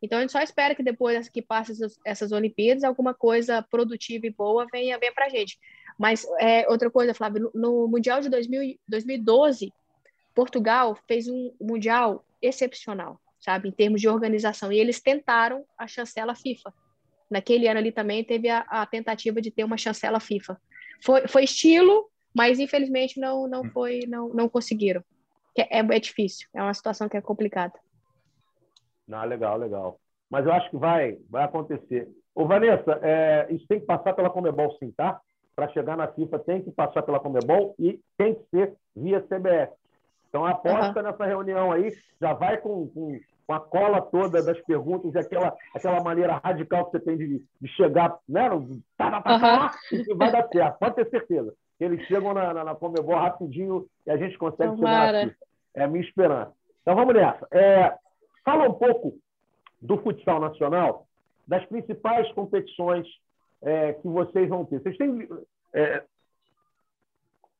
[0.00, 1.72] Então a gente só espera que depois que passe
[2.04, 5.58] essas, Olimpíadas, alguma coisa produtiva e boa venha, venha para a gente.
[5.98, 9.72] Mas é, outra coisa, Flávio, no, no Mundial de 2000, 2012,
[10.34, 16.34] Portugal fez um Mundial excepcional, sabe, em termos de organização, e eles tentaram a chancela
[16.34, 16.72] FIFA.
[17.30, 20.60] Naquele ano ali também teve a, a tentativa de ter uma chancela FIFA.
[21.02, 23.70] Foi, foi estilo, mas infelizmente não, não hum.
[23.70, 25.02] foi, não, não conseguiram.
[25.56, 27.74] É, é difícil, é uma situação que é complicada.
[29.10, 30.00] Ah, legal, legal.
[30.30, 32.08] Mas eu acho que vai, vai acontecer.
[32.34, 35.20] Ô, Vanessa, é, isso tem que passar pela Comebol sim, tá?
[35.54, 39.74] Para chegar na FIFA tem que passar pela Comebol e tem que ser via CBF.
[40.32, 41.06] Então aposta uhum.
[41.06, 45.54] nessa reunião aí, já vai com, com, com, a cola toda das perguntas e aquela,
[45.74, 48.48] aquela maneira radical que você tem de, de chegar, né?
[48.96, 51.54] Tá, tá, tá, tá, e vai dar certo, pode ter certeza.
[51.78, 55.20] Eles chegam na, na, na Comebol rapidinho e a gente consegue Tomara.
[55.20, 55.36] chegar.
[55.74, 56.52] É a minha esperança.
[56.80, 57.46] Então vamos nessa.
[57.50, 57.94] É,
[58.44, 59.14] Fala um pouco
[59.80, 61.06] do futsal nacional,
[61.46, 63.06] das principais competições
[63.62, 64.80] é, que vocês vão ter.
[64.80, 65.28] Vocês têm.
[65.72, 66.02] É,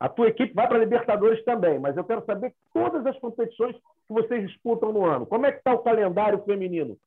[0.03, 3.73] a tua equipe vai para a Libertadores também, mas eu quero saber todas as competições
[3.73, 5.25] que vocês disputam no ano.
[5.25, 6.97] Como é que está o calendário feminino?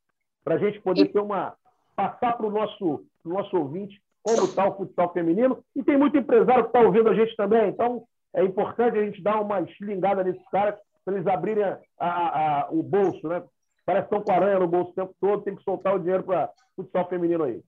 [0.42, 1.52] Para a gente poder ter uma.
[1.94, 5.62] passar para o nosso, pro nosso ouvinte como está o futsal feminino.
[5.76, 8.02] E tem muito empresário que está ouvindo a gente também, então
[8.34, 12.68] é importante a gente dar uma estilingada nesses caras para eles abrirem a, a, a,
[12.70, 13.42] o bolso, né?
[13.84, 16.22] Parece que estão com aranha no bolso o tempo todo, tem que soltar o dinheiro
[16.22, 17.62] para futsal feminino aí.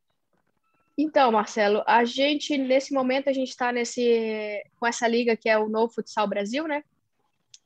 [1.01, 5.57] Então, Marcelo, a gente, nesse momento, a gente está nesse com essa liga que é
[5.57, 6.83] o Novo Futsal Brasil, né?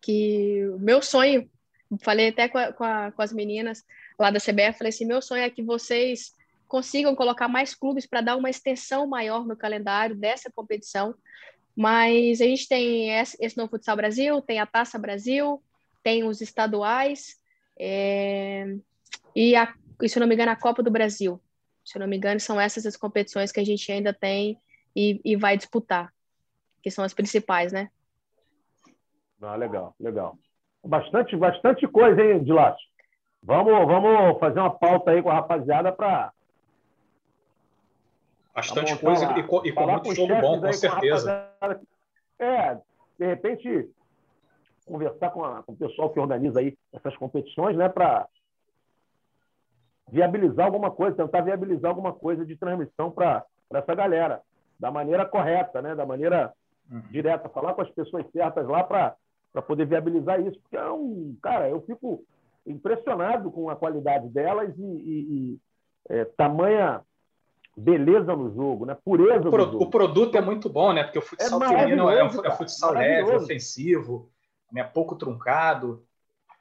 [0.03, 1.51] Que o meu sonho,
[2.03, 3.83] falei até com, a, com, a, com as meninas
[4.19, 6.35] lá da CBF, falei assim, meu sonho é que vocês
[6.69, 11.15] consigam colocar mais clubes para dar uma extensão maior no calendário dessa competição.
[11.75, 15.63] Mas a gente tem esse Novo Futsal Brasil, tem a Taça Brasil,
[16.03, 17.39] tem os estaduais,
[17.79, 18.77] é,
[19.35, 19.73] e, a,
[20.07, 21.41] se não me engano, a Copa do Brasil.
[21.85, 24.59] Se eu não me engano, são essas as competições que a gente ainda tem
[24.95, 26.13] e, e vai disputar,
[26.83, 27.91] que são as principais, né?
[29.41, 30.39] Ah, legal, legal.
[30.85, 32.87] Bastante, bastante coisa, hein, Dilácio?
[33.43, 36.33] Vamos, vamos fazer uma pauta aí com a rapaziada para.
[38.55, 41.49] Bastante coisa lá, e, com, e com muito jogo bom, com certeza.
[41.59, 42.79] Com é,
[43.19, 43.89] de repente,
[44.85, 48.29] conversar com, a, com o pessoal que organiza aí essas competições, né, para
[50.11, 54.41] viabilizar alguma coisa, tentar viabilizar alguma coisa de transmissão para essa galera,
[54.79, 56.53] da maneira correta, né, da maneira
[56.91, 57.01] uhum.
[57.11, 61.69] direta, falar com as pessoas certas lá para poder viabilizar isso, porque é um, cara,
[61.69, 62.25] eu fico
[62.67, 65.61] impressionado com a qualidade delas e, e, e
[66.09, 67.03] é, tamanha
[67.77, 68.97] beleza no jogo, né?
[69.05, 71.05] Pureza o, pro, o produto é muito bom, né?
[71.05, 74.31] Porque o futsal é feminino é, um, é futsal leve, ofensivo,
[74.71, 76.03] né, pouco truncado,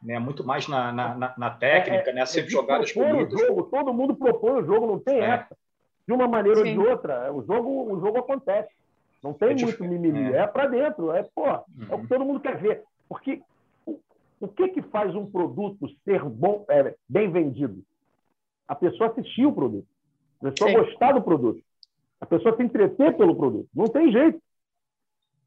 [0.01, 3.39] né, muito mais na, na, na técnica, é, né, sempre é jogadas bonitas.
[3.39, 5.25] Jogo, todo mundo propõe o jogo, não tem é.
[5.25, 5.55] essa.
[6.07, 6.77] De uma maneira Sim.
[6.77, 8.69] ou de outra, o jogo, o jogo acontece.
[9.23, 11.51] Não tem é muito mimimi, é, é para dentro, é, pô, uhum.
[11.51, 12.07] é o que uhum.
[12.07, 12.83] todo mundo quer ver.
[13.07, 13.41] Porque
[13.85, 13.99] o,
[14.39, 17.83] o que, que faz um produto ser bom, é, bem vendido?
[18.67, 19.87] A pessoa assistir o produto,
[20.41, 20.77] a pessoa Sim.
[20.77, 21.61] gostar do produto,
[22.19, 23.67] a pessoa se entreter pelo produto.
[23.75, 24.41] Não tem jeito.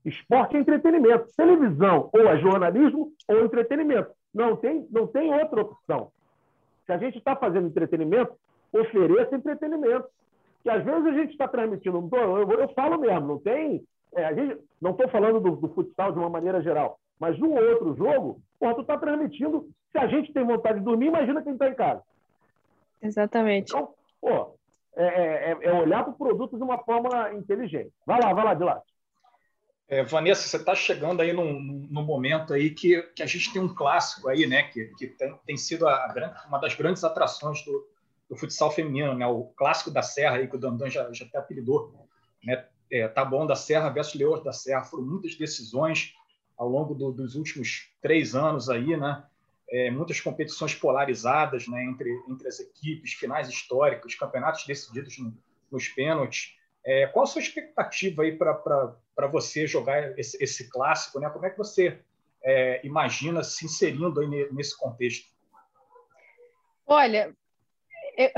[0.04, 1.32] Esporte é entretenimento.
[1.36, 4.10] Televisão ou é jornalismo ou entretenimento.
[4.34, 6.10] Não tem, não tem outra opção.
[6.84, 8.34] Se a gente está fazendo entretenimento,
[8.72, 10.08] ofereça entretenimento.
[10.62, 12.08] Que às vezes a gente está transmitindo.
[12.12, 13.84] Eu, eu, eu, falo mesmo, não tem.
[14.14, 17.52] É, a gente, não estou falando do, do, futsal de uma maneira geral, mas no
[17.52, 19.68] outro jogo, porra, tu está transmitindo.
[19.92, 22.02] Se a gente tem vontade de dormir, imagina quem está em casa.
[23.02, 23.72] Exatamente.
[23.72, 24.54] Então, pô,
[24.96, 27.92] é, é, é olhar para o produto de uma forma inteligente.
[28.06, 28.82] Vai lá, vai lá, de lá.
[29.86, 33.60] É, Vanessa, você está chegando aí num, num, momento aí que, que a gente tem
[33.60, 34.62] um clássico aí, né?
[34.64, 37.86] Que, que tem, tem sido a, uma das grandes atrações do,
[38.28, 39.26] do, futsal feminino, né?
[39.26, 42.08] O clássico da Serra aí que o Dandan já, já até apelidou,
[42.42, 42.64] né?
[42.90, 46.14] É, tá bom da Serra versus Leões da Serra foram muitas decisões
[46.56, 49.22] ao longo do, dos últimos três anos aí, né?
[49.68, 51.84] É, muitas competições polarizadas, né?
[51.84, 55.36] Entre entre as equipes, finais históricos, campeonatos decididos no,
[55.70, 56.54] nos pênaltis.
[56.86, 58.96] É, qual a sua expectativa aí para
[59.30, 61.20] você jogar esse, esse, clássico?
[61.20, 61.28] Né?
[61.30, 62.00] Como é que você
[62.42, 64.20] é, imagina se inserindo
[64.52, 65.32] nesse contexto?
[66.86, 67.34] Olha,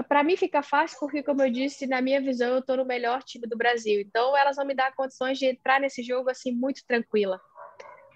[0.08, 3.22] para mim fica fácil porque, como eu disse, na minha visão eu estou no melhor
[3.22, 4.00] time do Brasil.
[4.00, 7.40] Então elas vão me dar condições de entrar nesse jogo assim muito tranquila.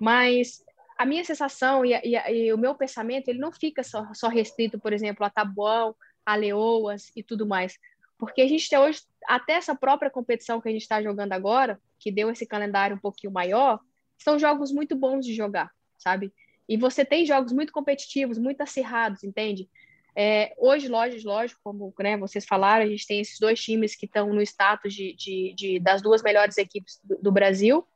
[0.00, 0.64] Mas
[0.96, 4.78] a minha sensação e, e, e, o meu pensamento ele não fica só, só restrito,
[4.78, 5.94] por exemplo, a Tabuão,
[6.24, 7.78] a Leoas e tudo mais.
[8.18, 11.80] Porque a gente tem hoje, até essa própria competição que a gente está jogando agora,
[12.00, 13.78] que deu esse calendário um pouquinho maior,
[14.18, 16.32] são jogos muito bons de jogar, sabe?
[16.68, 19.68] E você tem jogos muito competitivos, muito acirrados, entende?
[20.16, 24.06] É, hoje, lógico, lógico, como né, vocês falaram, a gente tem esses dois times que
[24.06, 27.86] estão no status de, de, de, das duas melhores equipes do, do, Brasil.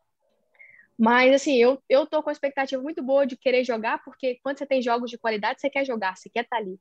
[0.97, 4.59] Mas, assim, eu, eu tô com uma expectativa muito boa de querer jogar, porque quando
[4.59, 6.79] você tem jogos de qualidade, você quer jogar, você quer estar tá ali.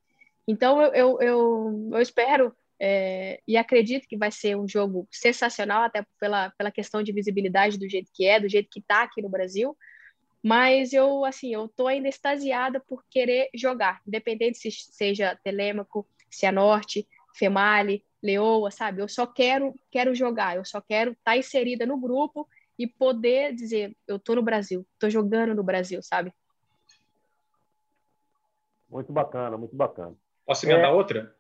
[0.48, 5.84] Então, eu, eu, eu, eu espero é, e acredito que vai ser um jogo sensacional,
[5.84, 9.22] até pela, pela questão de visibilidade do jeito que é, do jeito que está aqui
[9.22, 9.74] no Brasil.
[10.44, 17.08] Mas eu, assim, eu tô ainda extasiada por querer jogar, independente se seja Telêmaco, Cianorte,
[17.34, 19.02] Female, Leoa, sabe?
[19.02, 22.46] Eu só quero, quero jogar, eu só quero estar tá inserida no grupo
[22.78, 26.34] e poder dizer, eu tô no Brasil, tô jogando no Brasil, sabe?
[28.90, 30.18] Muito bacana, muito bacana.
[30.46, 30.94] Posso emendar é...
[30.94, 31.34] outra?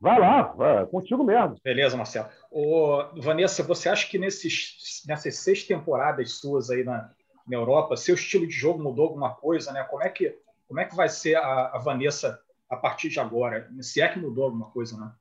[0.00, 1.56] Vai lá, vai, contigo mesmo.
[1.62, 2.28] Beleza, Marcelo.
[2.50, 7.10] Ô, Vanessa, você acha que nesses, nessas seis temporadas suas aí na,
[7.46, 9.84] na Europa, seu estilo de jogo mudou alguma coisa, né?
[9.84, 13.70] Como é que, como é que vai ser a, a Vanessa a partir de agora?
[13.80, 15.12] Se é que mudou alguma coisa, né?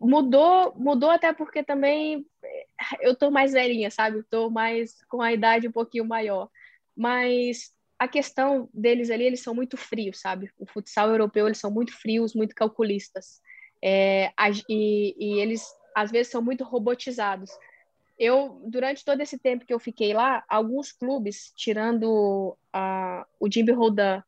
[0.00, 2.26] Mudou, mudou até porque também
[3.00, 4.18] eu tô mais velhinha, sabe?
[4.18, 6.48] Eu tô mais com a idade um pouquinho maior.
[6.96, 10.50] Mas a questão deles ali, eles são muito frios, sabe?
[10.58, 13.40] O futsal europeu, eles são muito frios, muito calculistas.
[13.82, 14.32] É,
[14.68, 17.50] e, e eles, às vezes, são muito robotizados.
[18.18, 23.72] Eu, durante todo esse tempo que eu fiquei lá, alguns clubes, tirando uh, o Jimmy
[23.72, 24.22] Rodan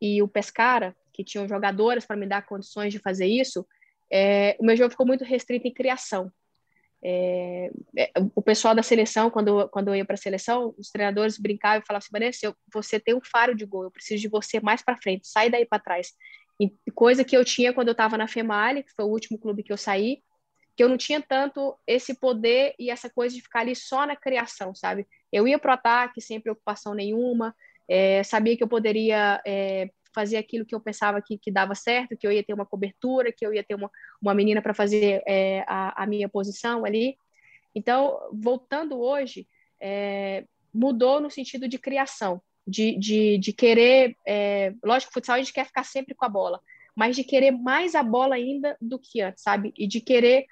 [0.00, 3.66] e o Pescara, que tinham jogadoras para me dar condições de fazer isso,
[4.10, 6.30] é, o meu jogo ficou muito restrito em criação.
[7.02, 11.38] É, é o pessoal da seleção, quando, quando eu ia para a seleção, os treinadores
[11.38, 14.60] brincavam e falavam assim: Vanessa, você tem um faro de gol, eu preciso de você
[14.60, 16.12] mais para frente, sai daí para trás.
[16.60, 19.62] E coisa que eu tinha quando eu estava na Female, que foi o último clube
[19.62, 20.22] que eu saí,
[20.76, 24.16] que eu não tinha tanto esse poder e essa coisa de ficar ali só na
[24.16, 25.06] criação, sabe?
[25.32, 27.54] Eu ia pro ataque sem preocupação nenhuma,
[27.88, 32.16] é, sabia que eu poderia é, fazer aquilo que eu pensava que, que dava certo,
[32.16, 33.90] que eu ia ter uma cobertura, que eu ia ter uma,
[34.20, 37.16] uma menina para fazer é, a, a, minha posição ali.
[37.74, 39.48] Então, voltando hoje,
[39.80, 40.44] é,
[40.74, 44.16] mudou no sentido de criação de, de, de querer.
[44.26, 46.60] É, lógico, futsal a gente quer ficar sempre com a bola,
[46.94, 49.72] mas de querer mais a bola ainda do que antes, sabe?
[49.76, 50.46] E de querer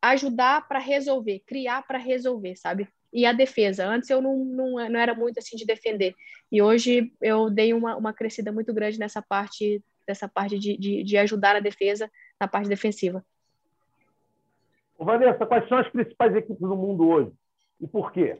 [0.00, 2.88] ajudar para resolver, criar para resolver, sabe?
[3.12, 3.86] E a defesa.
[3.86, 6.14] Antes eu não, não, não era muito assim de defender.
[6.50, 11.02] E hoje eu dei uma, uma crescida muito grande nessa parte, dessa parte de, de,
[11.02, 13.24] de ajudar a defesa na parte defensiva.
[14.98, 17.32] Vanessa, quais são as principais equipes do mundo hoje?
[17.80, 18.38] E por quê?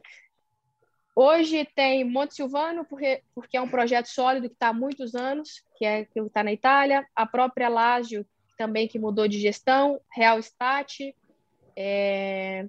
[1.15, 5.61] Hoje tem Monte Silvano, porque, porque é um projeto sólido que está há muitos anos,
[5.77, 7.05] que é que está na Itália.
[7.13, 8.25] A própria Lazio,
[8.57, 9.99] também que mudou de gestão.
[10.13, 11.15] Real Estate.
[11.75, 12.65] É...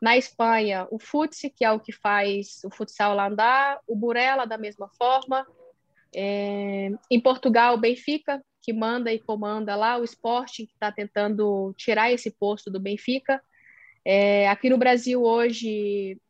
[0.00, 3.80] Na Espanha, o Futsi, que é o que faz o futsal lá andar.
[3.86, 5.46] O Burela, da mesma forma.
[6.14, 6.90] É...
[7.10, 9.96] Em Portugal, o Benfica, que manda e comanda lá.
[9.96, 13.42] O Sporting, que está tentando tirar esse posto do Benfica.
[14.04, 14.48] É...
[14.48, 16.20] Aqui no Brasil, hoje...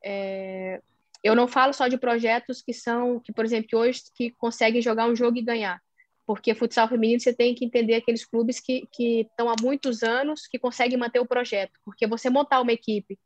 [1.27, 4.81] Eu não falo só de projetos que são, que por exemplo, que hoje que conseguem
[4.81, 5.81] jogar um jogo e ganhar,
[6.25, 10.47] porque futsal feminino você tem que entender aqueles clubes que que estão há muitos anos
[10.47, 13.19] que conseguem manter o projeto, porque você montar uma equipe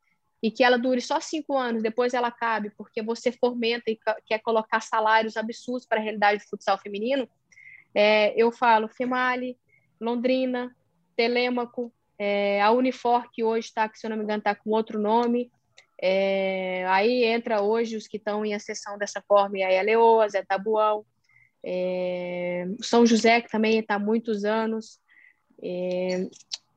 [0.42, 4.38] e que ela dure só cinco anos, depois ela cabe, porque você fomenta e quer
[4.38, 7.28] colocar salários absurdos para a realidade do futsal feminino,
[7.94, 9.58] é, eu falo Female,
[10.00, 10.74] Londrina,
[11.14, 14.70] Telêmaco, é, a Unifor, que hoje está, que se eu não me engano, está com
[14.70, 15.50] outro nome,
[16.02, 20.28] é, aí entra hoje os que estão em acessão dessa forma, e aí a Leoa,
[20.28, 21.04] Zé Tabuão,
[21.62, 24.98] é, São José, que também está há muitos anos,
[25.62, 26.26] é,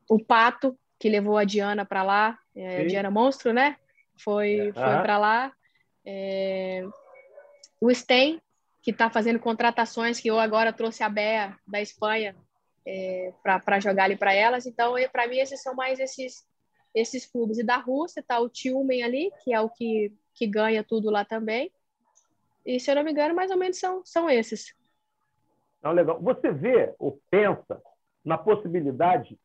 [0.09, 3.77] o Pato, que levou a Diana para lá, é, a Diana Monstro, né?
[4.17, 4.73] Foi, é.
[4.73, 5.53] foi para lá.
[6.05, 6.83] É,
[7.79, 8.41] o Sten,
[8.81, 12.35] que está fazendo contratações, que eu agora trouxe a Bea da Espanha
[12.85, 14.65] é, para jogar ali para elas.
[14.65, 16.45] Então, para mim, esses são mais esses
[16.93, 17.57] esses clubes.
[17.57, 21.25] E da Rússia está o Tiumen ali, que é o que, que ganha tudo lá
[21.25, 21.71] também.
[22.65, 24.73] E, se eu não me engano, mais ou menos são, são esses.
[25.81, 26.19] Não, legal.
[26.21, 27.81] Você vê ou pensa
[28.23, 29.37] na possibilidade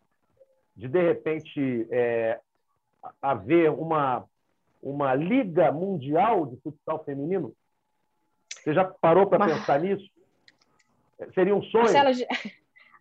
[0.76, 2.40] de, de repente, é,
[3.20, 4.24] haver uma,
[4.80, 7.52] uma liga mundial de futsal feminino?
[8.62, 9.58] Você já parou para Mas...
[9.58, 10.08] pensar nisso?
[11.34, 11.92] Seria um sonho?
[11.92, 12.10] Marcelo,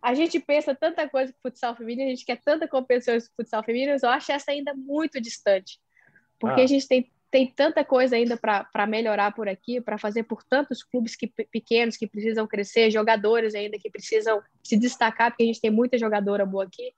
[0.02, 3.62] a gente pensa tanta coisa com futsal feminino, a gente quer tanta competição com futsal
[3.62, 5.78] feminino, eu acho essa ainda muito distante.
[6.38, 6.64] Porque ah.
[6.64, 10.82] a gente tem, tem tanta coisa ainda para melhorar por aqui, para fazer por tantos
[10.82, 15.60] clubes que, pequenos que precisam crescer, jogadores ainda que precisam se destacar, porque a gente
[15.60, 16.92] tem muita jogadora boa aqui.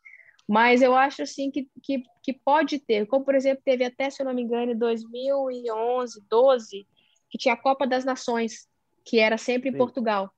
[0.47, 4.21] Mas eu acho assim que, que, que pode ter, como por exemplo, teve até, se
[4.21, 6.87] eu não me engano, em 2011, 12,
[7.31, 8.69] que tinha a Copa das Nações,
[9.05, 9.79] que era sempre em Sim.
[9.79, 10.31] Portugal.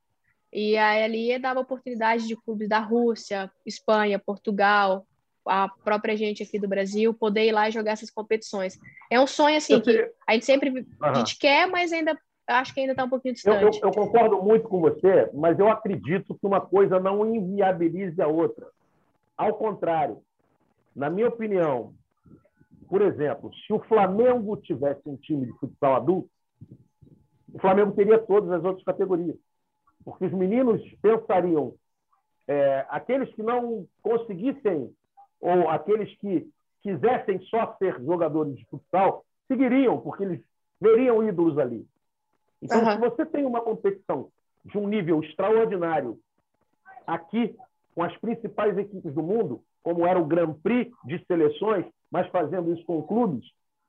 [0.53, 5.07] E a LIE dava oportunidade de clubes da Rússia, Espanha, Portugal,
[5.47, 8.79] a própria gente aqui do Brasil poder ir lá e jogar essas competições.
[9.11, 10.87] É um sonho assim que a gente sempre uhum.
[11.01, 13.63] a gente quer, mas ainda acho que ainda está um pouquinho distante.
[13.63, 18.21] Eu, eu, eu, concordo muito com você, mas eu acredito que uma coisa não inviabilize
[18.21, 18.67] a outra.
[19.37, 20.23] Ao contrário,
[20.95, 21.95] na minha opinião,
[22.89, 26.31] por exemplo, se o Flamengo tivesse um time de futsal adulto,
[27.53, 29.37] o Flamengo teria todas as outras categorias.
[30.05, 31.75] Porque os meninos pensariam,
[32.49, 34.93] é, aqueles que não conseguissem,
[35.41, 36.49] ou aqueles que
[36.83, 40.41] quisessem só ser jogadores de futsal, seguiriam, porque eles
[40.81, 41.87] veriam ídolos ali.
[42.61, 42.93] Então, uhum.
[42.93, 44.29] se você tem uma competição
[44.65, 46.19] de um nível extraordinário
[47.07, 47.57] aqui,
[47.95, 52.73] com as principais equipes do mundo, como era o Grand Prix de seleções, mas fazendo
[52.73, 53.45] isso com clubes,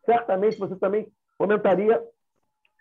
[0.06, 1.08] certamente você também
[1.38, 2.04] fomentaria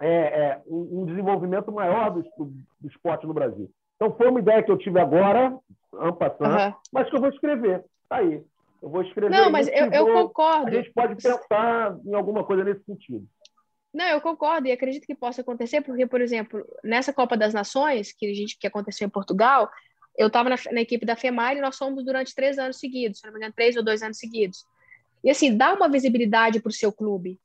[0.03, 3.71] é, é, um, desenvolvimento maior do, do, esporte no Brasil.
[3.97, 5.57] Então, foi uma ideia que eu tive agora,
[5.95, 6.75] ampassando, uhum.
[6.93, 7.85] mas que eu vou escrever.
[8.03, 8.43] Está aí.
[8.83, 9.31] Eu vou escrever.
[9.31, 10.69] Não, mas eu, eu concordo.
[10.69, 13.25] A gente pode pensar em alguma coisa nesse sentido.
[13.95, 18.13] Não, eu concordo e acredito que possa acontecer, porque, por exemplo, nessa Copa das Nações,
[18.13, 19.71] que a gente que aconteceu em Portugal,
[20.17, 23.27] eu estava na, na, equipe da FEMAR e nós fomos durante três anos seguidos, se
[23.27, 24.65] não me engano, três ou dois anos seguidos.
[25.23, 27.39] E assim, dá uma visibilidade para o seu clube,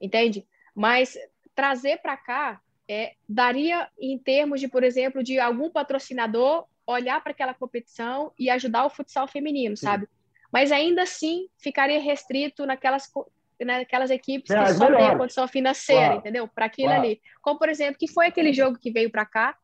[0.00, 0.44] entende?
[0.74, 1.16] Mas
[1.56, 7.32] trazer para cá é, daria em termos de, por exemplo, de algum patrocinador olhar para
[7.32, 9.86] aquela competição e ajudar o futsal feminino, Sim.
[9.86, 10.08] sabe?
[10.52, 13.10] Mas ainda assim ficaria restrito naquelas
[13.58, 16.18] naquelas equipes é, que só têm a condição financeira, claro.
[16.18, 16.46] entendeu?
[16.46, 17.04] Para aquilo claro.
[17.04, 17.22] ali.
[17.40, 19.56] Como, por exemplo, que foi aquele jogo que veio para cá,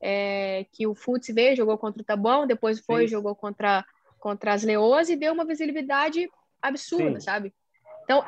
[0.00, 3.12] é, que o Futs veio, jogou contra o Tabão, depois foi, Sim.
[3.12, 3.84] jogou contra,
[4.18, 6.28] contra as Leoas e deu uma visibilidade
[6.60, 7.24] absurda, Sim.
[7.24, 7.54] sabe?
[8.04, 8.22] Então,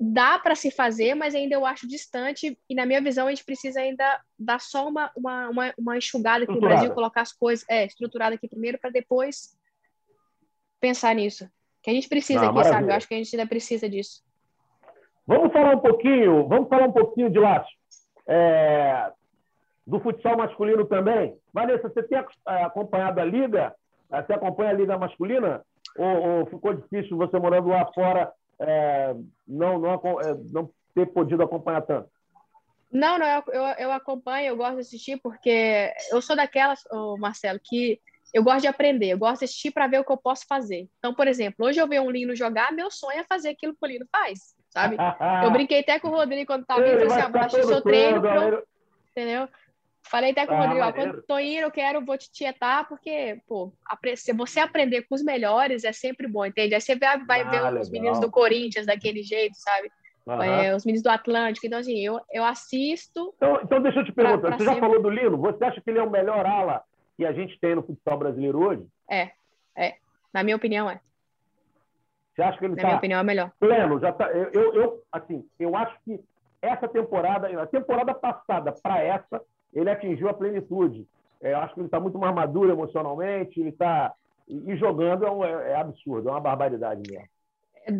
[0.00, 3.44] dá para se fazer, mas ainda eu acho distante, e na minha visão a gente
[3.44, 7.64] precisa ainda dar só uma, uma, uma, uma enxugada aqui no Brasil, colocar as coisas
[7.68, 9.56] é, estruturada aqui primeiro, para depois
[10.80, 11.48] pensar nisso.
[11.82, 12.80] Que a gente precisa Não, aqui, maravilha.
[12.80, 12.92] sabe?
[12.92, 14.22] Eu acho que a gente ainda precisa disso.
[15.26, 17.64] Vamos falar um pouquinho, vamos falar um pouquinho de lá
[18.26, 19.12] é,
[19.86, 21.36] do futsal masculino também.
[21.52, 23.74] Vanessa, você tem é, acompanhado a liga?
[24.10, 25.62] Você acompanha a liga masculina?
[25.96, 28.32] Ou, ou ficou difícil você morando lá fora
[28.68, 29.14] é,
[29.46, 32.08] não, não, é, não ter podido acompanhar tanto?
[32.90, 37.16] Não, não, eu, eu, eu, acompanho, eu gosto de assistir porque eu sou daquelas, oh,
[37.18, 38.00] Marcelo, que
[38.32, 40.88] eu gosto de aprender, eu gosto de assistir para ver o que eu posso fazer.
[40.98, 43.84] Então, por exemplo, hoje eu vejo um Lino jogar, meu sonho é fazer aquilo que
[43.84, 44.96] o Lino faz sabe?
[45.44, 48.20] eu brinquei até com o Rodrigo quando tava vindo, falei assim, seu treino,
[49.12, 49.48] entendeu?
[50.06, 52.86] Falei até com ah, o Rodrigo, ó, quando tô indo, eu quero, vou te tietar,
[52.86, 53.72] porque, pô,
[54.16, 56.74] se você aprender com os melhores é sempre bom, entende?
[56.74, 57.80] Aí você vai, vai ah, ver legal.
[57.80, 59.90] os meninos do Corinthians daquele jeito, sabe?
[60.26, 60.42] Uhum.
[60.42, 61.66] É, os meninos do Atlântico.
[61.66, 63.32] Então, assim, eu, eu assisto.
[63.36, 64.38] Então, então deixa eu te perguntar.
[64.40, 65.38] Pra, pra você já falou do Lino?
[65.38, 66.82] Você acha que ele é o melhor ala
[67.16, 68.86] que a gente tem no futsal brasileiro hoje?
[69.10, 69.30] É,
[69.76, 69.96] é.
[70.32, 71.00] Na minha opinião, é.
[72.34, 72.74] Você acha que ele.
[72.74, 73.50] Na minha opinião, é melhor.
[73.58, 74.30] Pleno, já tá.
[74.30, 76.20] Eu, eu, eu, assim, eu acho que
[76.60, 79.42] essa temporada, a temporada passada para essa,
[79.74, 81.06] ele atingiu a plenitude.
[81.42, 84.14] É, eu acho que ele está muito mais maduro emocionalmente, ele está.
[84.48, 87.28] E jogando é, é, é, absurdo, é uma barbaridade mesmo.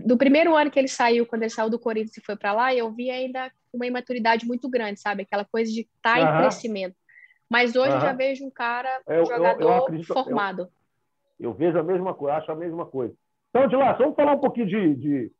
[0.06, 2.74] Do primeiro ano que ele saiu, quando ele saiu do Corinthians e foi para lá,
[2.74, 5.22] eu vi ainda uma imaturidade muito grande, sabe?
[5.22, 6.94] Aquela coisa de estar tá em crescimento.
[7.50, 10.68] Mas hoje eu já vejo um cara, um eu, jogador eu, acredito, formado.
[11.38, 13.14] Eu, vejo a mesma coisa, acho a mesma coisa.
[13.50, 15.32] Então, de lá, vamos falar um pouquinho de, de,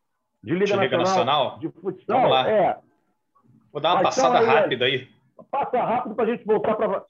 [0.43, 2.17] de Liga, de Liga Nacional, Nacional, de futsal.
[2.17, 2.51] Vamos lá.
[2.51, 2.79] É.
[3.73, 5.14] Vou dar uma Mas, passada aí, rápida aí.
[5.51, 7.07] Passa rápido para a gente voltar para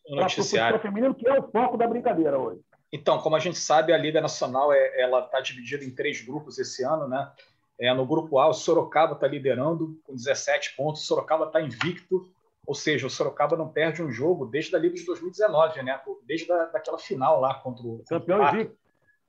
[0.77, 2.61] o feminino, que é o foco da brincadeira hoje.
[2.93, 6.59] Então, como a gente sabe, a Liga Nacional é, ela está dividida em três grupos
[6.59, 7.31] esse ano, né?
[7.79, 11.03] É, no grupo A, o Sorocaba está liderando com 17 pontos.
[11.03, 12.29] O Sorocaba está invicto,
[12.65, 16.01] ou seja, o Sorocaba não perde um jogo desde a Liga de 2019, né?
[16.25, 18.85] Desde a, daquela final lá contra o campeão invicto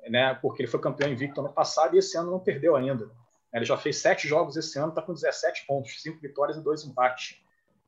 [0.10, 3.10] né, porque ele foi campeão invicto ano passado e esse ano não perdeu ainda.
[3.54, 6.84] Ele já fez sete jogos esse ano, está com 17 pontos, cinco vitórias e dois
[6.84, 7.42] empates.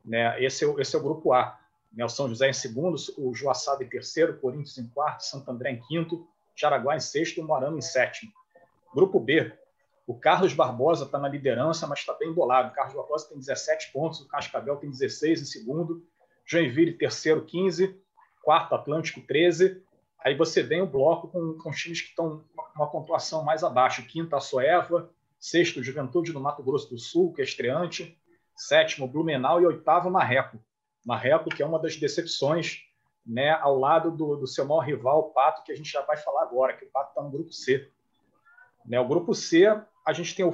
[0.08, 0.42] Né?
[0.44, 1.60] Esse, é, esse é o grupo A.
[1.94, 2.06] Né?
[2.06, 5.82] O São José em segundo, o Joaçaba em terceiro, Corinthians em quarto, Santo André em
[5.82, 8.32] quinto, Jaraguá em sexto Moarama em sétimo.
[8.96, 9.54] Grupo B,
[10.08, 12.70] o Carlos Barbosa está na liderança, mas está bem bolado.
[12.70, 16.04] O Carlos Barbosa tem 17 pontos, o Cascavel tem 16 em segundo,
[16.46, 18.00] Joinville terceiro, 15,
[18.42, 19.84] quarto Atlântico 13,
[20.28, 22.44] Aí você vem o bloco com, com times que estão
[22.76, 24.06] uma pontuação mais abaixo.
[24.06, 25.10] Quinta, a Soeva.
[25.40, 28.18] Sexto, Juventude do Mato Grosso do Sul, que é estreante.
[28.58, 29.62] Sétimo, Blumenau.
[29.62, 30.60] E oitavo, Marreco.
[31.06, 32.82] Marreco, que é uma das decepções,
[33.26, 36.18] né, ao lado do, do seu maior rival, o Pato, que a gente já vai
[36.18, 37.90] falar agora, que o Pato está no grupo C.
[38.86, 39.00] Né?
[39.00, 39.66] O grupo C,
[40.06, 40.54] a gente tem o.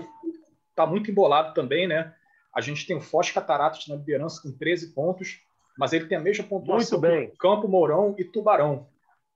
[0.69, 2.13] Está muito embolado também, né?
[2.53, 5.39] A gente tem o Foz Cataratas na liderança com 13 pontos,
[5.77, 8.87] mas ele tem a mesma pontuação do Campo Mourão e Tubarão.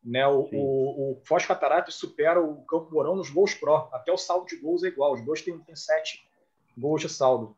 [0.04, 0.26] Né?
[0.28, 3.90] O, o, o, Foz Cataratas supera o Campo Mourão nos gols pró.
[3.92, 5.14] Até o saldo de gols é igual.
[5.14, 6.28] Os dois têm, têm sete
[6.78, 7.56] gols de saldo.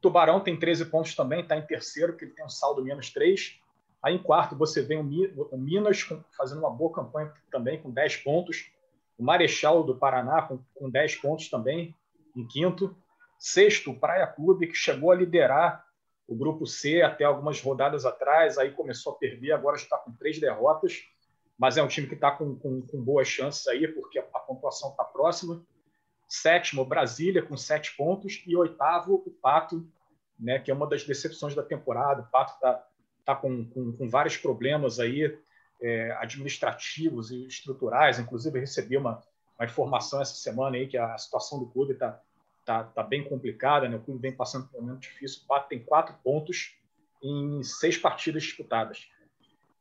[0.00, 3.60] Tubarão tem 13 pontos também, está em terceiro, porque ele tem um saldo menos 3.
[4.02, 8.70] Aí em quarto você vem o, Minas fazendo uma boa campanha também, com 10 pontos.
[9.18, 11.94] O Marechal do Paraná com, com 10 pontos também,
[12.36, 12.96] em quinto.
[13.38, 15.84] Sexto, Praia Clube, que chegou a liderar
[16.28, 20.38] o grupo C até algumas rodadas atrás, aí começou a perder, agora está com três
[20.38, 21.04] derrotas,
[21.56, 24.90] mas é um time que está com, com, com, boas chances aí, porque a pontuação
[24.90, 25.64] está próxima.
[26.28, 28.42] Sétimo, Brasília, com sete pontos.
[28.46, 29.88] E oitavo, o Pato,
[30.38, 32.20] né, que é uma das decepções da temporada.
[32.20, 32.86] O Pato está
[33.24, 35.36] tá com, com, com, vários problemas aí,
[35.80, 38.18] é, administrativos e estruturais.
[38.18, 39.22] Inclusive, recebi uma,
[39.58, 42.20] uma informação essa semana aí que a situação do clube está
[42.64, 43.88] tá, tá bem complicada.
[43.88, 43.96] Né?
[43.96, 45.40] O clube vem passando por um momento difícil.
[45.44, 46.76] O Pato tem quatro pontos
[47.22, 49.08] em seis partidas disputadas.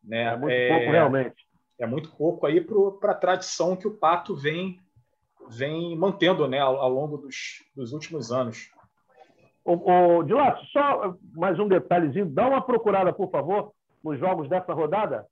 [0.02, 0.24] Né?
[0.24, 1.48] É muito é, pouco, realmente.
[1.78, 4.80] É muito pouco aí para a tradição que o Pato vem
[5.50, 8.72] vem mantendo né, ao, ao longo dos, dos, últimos anos.
[9.64, 12.26] O, Dilato, só mais um detalhezinho.
[12.26, 13.74] Dá uma procurada, por favor,
[14.04, 15.26] nos jogos dessa rodada.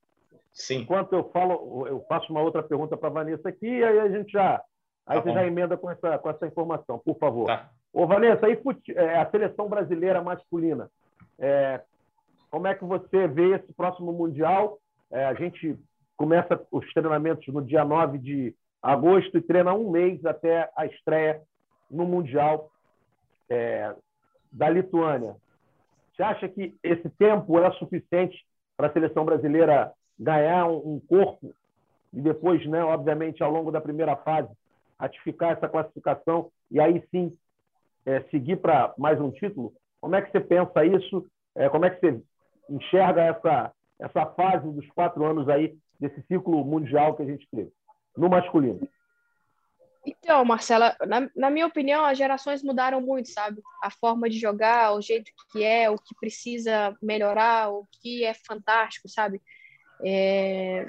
[0.51, 0.79] Sim.
[0.79, 4.09] Enquanto eu falo, eu faço uma outra pergunta para a Vanessa aqui, e aí a
[4.09, 4.61] gente já,
[5.05, 7.45] aí tá você já emenda com essa, com essa informação, por favor.
[7.45, 7.69] Tá.
[7.93, 8.59] Ô, Vanessa, aí
[8.89, 10.89] é, a seleção brasileira masculina,
[11.39, 11.81] é,
[12.49, 14.79] como é que você vê esse próximo Mundial?
[15.11, 15.77] É, a gente
[16.15, 18.55] começa os treinamentos no dia 9 de
[18.85, 21.41] agosto e treina um mês até a estreia
[21.89, 22.69] no Mundial
[23.49, 23.95] é,
[24.51, 25.35] da Lituânia.
[26.13, 28.45] Você acha que esse tempo é suficiente
[28.77, 31.51] para a seleção brasileira ganhar um, corpo
[32.13, 34.49] e depois, né, obviamente, ao longo da primeira fase,
[34.99, 37.35] ratificar essa classificação e aí sim
[38.05, 39.73] é, seguir para mais um título?
[39.99, 41.25] Como é que você pensa isso?
[41.55, 42.21] É, como é que você
[42.69, 47.71] enxerga essa, essa fase dos quatro anos aí desse ciclo mundial que a gente teve?
[48.17, 48.87] No masculino?
[50.05, 53.61] Então, Marcela, na, na, minha opinião, as gerações mudaram muito, sabe?
[53.81, 58.33] A forma de jogar, o jeito que é, o que precisa melhorar, o que é
[58.33, 59.41] fantástico, sabe?
[60.03, 60.87] É,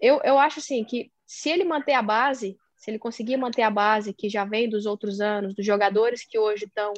[0.00, 3.70] eu, eu acho assim que se ele manter a base, se ele conseguir manter a
[3.70, 6.92] base que já vem dos outros anos, dos jogadores que hoje estão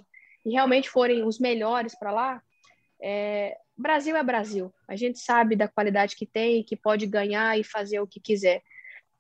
[0.47, 2.43] e realmente forem os melhores para lá,
[3.01, 4.73] é, Brasil é Brasil.
[4.89, 8.63] A gente sabe da qualidade que tem, que pode ganhar e fazer o que quiser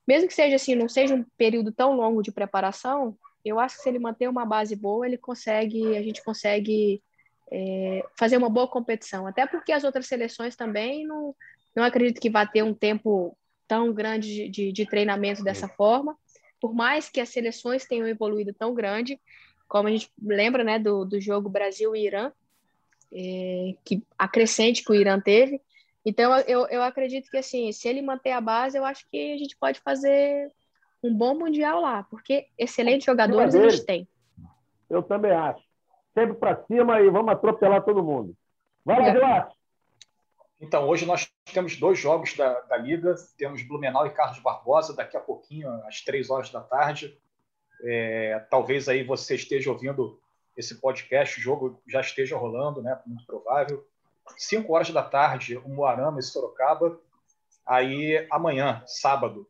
[0.06, 3.82] mesmo que seja assim, não seja um período tão longo de preparação, eu acho que
[3.82, 7.02] se ele manter uma base boa, ele consegue, a gente consegue
[7.50, 9.26] é, fazer uma boa competição.
[9.26, 11.34] Até porque as outras seleções também não,
[11.74, 13.36] não acredito que vá ter um tempo
[13.66, 16.16] tão grande de, de, de treinamento dessa forma.
[16.60, 19.20] Por mais que as seleções tenham evoluído tão grande,
[19.68, 22.30] como a gente lembra né, do, do jogo Brasil e Irã,
[23.12, 25.60] é, que a crescente que o Irã teve,
[26.04, 29.36] então, eu, eu acredito que, assim, se ele manter a base, eu acho que a
[29.36, 30.50] gente pode fazer
[31.02, 34.08] um bom Mundial lá, porque excelentes jogadores a gente tem.
[34.90, 35.62] Eu também acho.
[36.14, 38.36] Sempre para cima e vamos atropelar todo mundo.
[38.84, 39.48] Vai lá, é.
[40.60, 43.14] Então, hoje nós temos dois jogos da, da Liga.
[43.36, 47.18] Temos Blumenau e Carlos Barbosa, daqui a pouquinho, às três horas da tarde.
[47.84, 50.20] É, talvez aí você esteja ouvindo
[50.56, 53.00] esse podcast, o jogo já esteja rolando, né?
[53.06, 53.84] Muito provável.
[54.36, 56.98] 5 horas da tarde, o Moarama e Sorocaba.
[57.66, 59.48] Aí amanhã, sábado,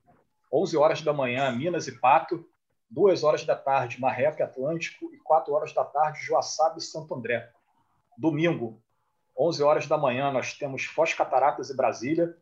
[0.53, 2.47] 11 horas da manhã, Minas e Pato.
[2.91, 5.13] 2 horas da tarde, Marreca e Atlântico.
[5.15, 7.51] E 4 horas da tarde, Joaçaba e Santo André.
[8.19, 8.83] Domingo,
[9.39, 12.37] 11 horas da manhã, nós temos Foz Cataratas e Brasília.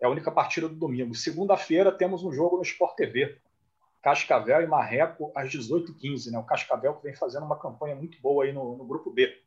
[0.00, 1.14] É a única partida do domingo.
[1.14, 3.38] Segunda-feira, temos um jogo no Sport TV.
[4.02, 6.30] Cascavel e Marreco às 18h15.
[6.30, 6.38] Né?
[6.38, 9.40] O Cascavel que vem fazendo uma campanha muito boa aí no, no grupo B.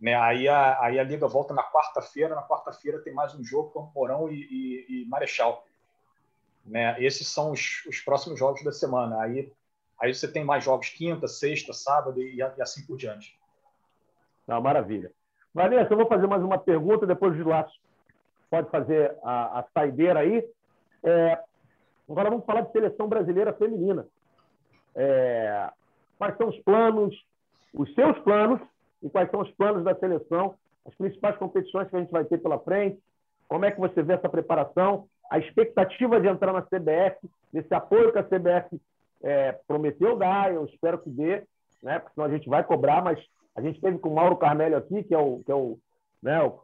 [0.00, 0.14] Né?
[0.14, 2.34] Aí, a, aí a Liga volta na quarta-feira.
[2.34, 5.66] Na quarta-feira tem mais um jogo com e, e, e Marechal.
[6.64, 6.96] Né?
[7.02, 9.20] Esses são os, os, próximos jogos da semana.
[9.20, 9.52] Aí,
[10.00, 13.38] aí você tem mais jogos quinta, sexta, sábado e, e assim por diante.
[14.46, 15.12] Não, maravilha.
[15.52, 17.66] Vanessa, eu vou fazer mais uma pergunta, depois de lá
[18.48, 20.44] pode fazer a, a saideira aí.
[21.04, 21.38] É,
[22.08, 24.06] agora vamos falar de seleção brasileira feminina.
[24.94, 25.70] É,
[26.18, 27.14] quais são os planos,
[27.72, 28.60] os seus planos
[29.02, 30.54] e quais são os planos da seleção,
[30.86, 33.00] as principais competições que a gente vai ter pela frente,
[33.48, 38.12] como é que você vê essa preparação, a expectativa de entrar na CBF, esse apoio
[38.12, 38.80] que a CBF
[39.22, 41.44] é, prometeu dar, eu espero que dê,
[41.82, 43.18] né, porque senão a gente vai cobrar, mas
[43.54, 45.78] a gente teve com o Mauro Carmelho aqui, que é o, que é o,
[46.22, 46.60] né, o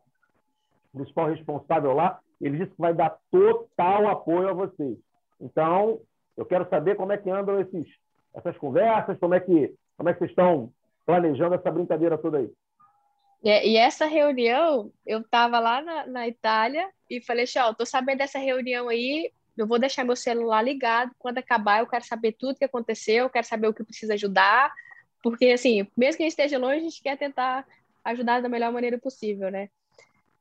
[0.93, 4.99] principal responsável lá, ele disse que vai dar total apoio a vocês.
[5.41, 6.01] Então,
[6.37, 7.87] eu quero saber como é que andam esses,
[8.35, 9.19] essas conversas?
[9.19, 10.71] Como é que, como é que vocês estão
[11.07, 12.51] planejando essa brincadeira toda aí?
[13.45, 18.19] É, e essa reunião, eu estava lá na, na, Itália e falei, Tchau, tô sabendo
[18.19, 22.59] dessa reunião aí, eu vou deixar meu celular ligado, quando acabar eu quero saber tudo
[22.59, 24.73] que aconteceu, eu quero saber o que precisa ajudar,
[25.23, 27.65] porque, assim, mesmo que a gente esteja longe, a gente quer tentar
[28.05, 29.69] ajudar da melhor maneira possível, né?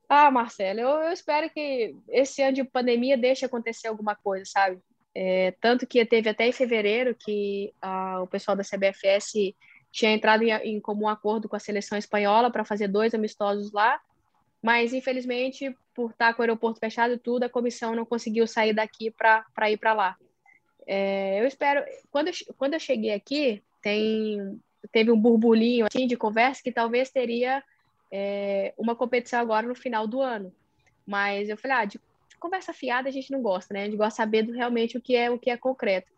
[0.07, 4.80] Ah, Marcelo, eu, eu espero que esse ano de pandemia deixe acontecer alguma coisa, sabe?
[5.13, 9.55] É, tanto que teve até em fevereiro que ah, o pessoal da CBFS
[9.96, 13.98] tinha entrado em, em comum acordo com a seleção espanhola para fazer dois amistosos lá,
[14.62, 18.74] mas infelizmente, por estar com o aeroporto fechado e tudo, a comissão não conseguiu sair
[18.74, 20.18] daqui para ir para lá.
[20.86, 21.82] É, eu espero.
[22.12, 24.60] Quando eu, quando eu cheguei aqui, tem,
[24.91, 27.64] teve um burburinho assim, de conversa que talvez teria
[28.12, 30.54] é, uma competição agora no final do ano.
[31.08, 33.84] Mas eu falei, ah, de, de, conversa fiada a gente não gosta, né?
[33.84, 36.12] A gente gosta de saber realmente o que é o que é concreto.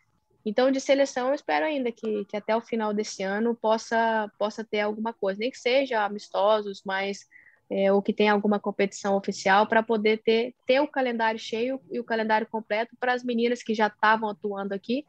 [0.46, 4.64] Então, de seleção, eu espero ainda que, que até o final desse ano possa, possa
[4.64, 7.28] ter alguma coisa, nem que seja amistosos, mas
[7.70, 12.00] é, ou que tenha alguma competição oficial para poder ter, ter o calendário cheio e
[12.00, 15.06] o calendário completo para as meninas que já estavam atuando aqui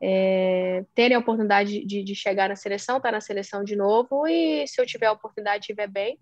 [0.00, 4.26] é, terem a oportunidade de, de chegar na seleção, estar tá na seleção de novo
[4.26, 6.18] e se eu tiver a oportunidade, estiver bem,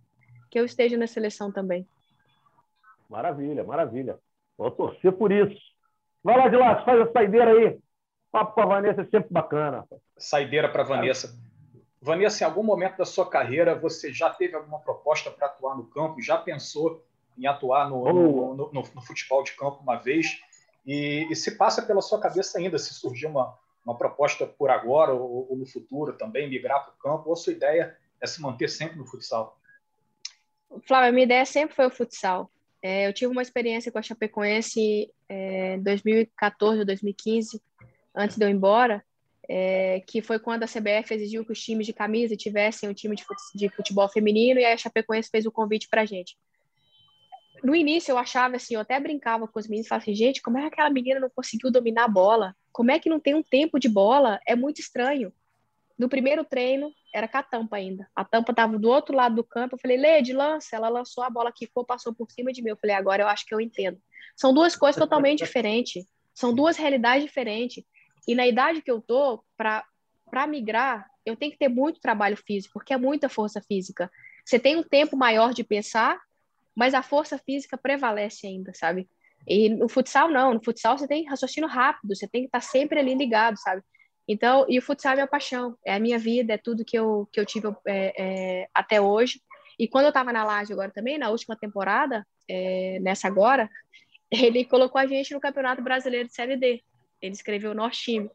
[0.49, 1.85] que eu esteja na seleção também.
[3.11, 4.19] Maravilha, maravilha.
[4.57, 5.61] Vou torcer por isso.
[6.23, 7.79] Vai lá de lá, faz a saideira aí.
[8.33, 9.87] Papo com a Vanessa é sempre bacana.
[10.17, 11.39] Saideira para Vanessa.
[12.01, 15.85] Vanessa, em algum momento da sua carreira, você já teve alguma proposta para atuar no
[15.85, 16.21] campo?
[16.23, 17.05] Já pensou
[17.37, 20.41] em atuar no, no, no, no futebol de campo uma vez?
[20.85, 25.13] E, e, se passa pela sua cabeça ainda, se surgir uma, uma proposta por agora
[25.13, 28.41] ou, ou no futuro também, migrar para o campo, ou a sua ideia é se
[28.41, 29.61] manter sempre no futsal?
[30.87, 32.51] Flávio, a minha ideia sempre foi o futsal.
[32.83, 37.63] É, eu tive uma experiência com a Chapecoense em é, 2014 ou 2015,
[38.15, 39.05] antes de eu ir embora,
[39.49, 43.17] é, que foi quando a CBF exigiu que os times de camisa tivessem um time
[43.55, 46.37] de futebol feminino e a Chapecoense fez o convite para a gente.
[47.63, 50.59] No início eu achava assim, eu até brincava com os meninos falava assim, gente, como
[50.59, 52.57] é que aquela menina não conseguiu dominar a bola?
[52.73, 54.41] Como é que não tem um tempo de bola?
[54.47, 55.33] É muito estranho.
[55.99, 58.09] No primeiro treino, era com a tampa ainda.
[58.17, 59.77] A tampa estava do outro lado do campo.
[59.77, 60.75] Eu falei, Lede, lança.
[60.75, 62.71] Ela lançou a bola, quicou, passou por cima de mim.
[62.71, 64.01] Eu falei, agora eu acho que eu entendo.
[64.35, 66.05] São duas coisas totalmente diferentes.
[66.35, 67.85] São duas realidades diferentes.
[68.27, 72.75] E na idade que eu tô, para migrar, eu tenho que ter muito trabalho físico,
[72.75, 74.11] porque é muita força física.
[74.45, 76.21] Você tem um tempo maior de pensar,
[76.75, 79.09] mas a força física prevalece ainda, sabe?
[79.47, 80.55] E no futsal, não.
[80.55, 83.83] No futsal, você tem raciocínio rápido, você tem que estar sempre ali ligado, sabe?
[84.27, 87.29] Então, e o futsal é minha paixão, é a minha vida, é tudo que eu,
[87.33, 89.41] que eu tive é, é, até hoje.
[89.79, 93.69] E quando eu estava na Laje agora também, na última temporada, é, nessa agora,
[94.31, 96.83] ele colocou a gente no Campeonato Brasileiro de Série D.
[97.23, 98.31] Ele escreveu o nosso time.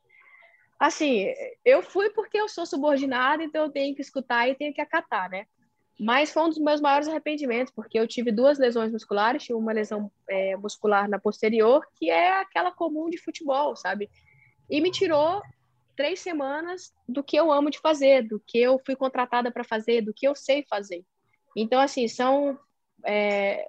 [0.80, 1.34] Assim,
[1.66, 5.30] eu fui porque eu sou subordinada, então eu tenho que escutar e tenho que acatar,
[5.30, 5.46] né?
[6.00, 9.74] Mas foi um dos meus maiores arrependimentos, porque eu tive duas lesões musculares, tive uma
[9.74, 14.08] lesão é, muscular na posterior, que é aquela comum de futebol, sabe?
[14.70, 15.42] E me tirou
[15.96, 20.02] três semanas do que eu amo de fazer, do que eu fui contratada para fazer,
[20.02, 21.04] do que eu sei fazer.
[21.56, 22.58] Então, assim, são.
[23.04, 23.68] É,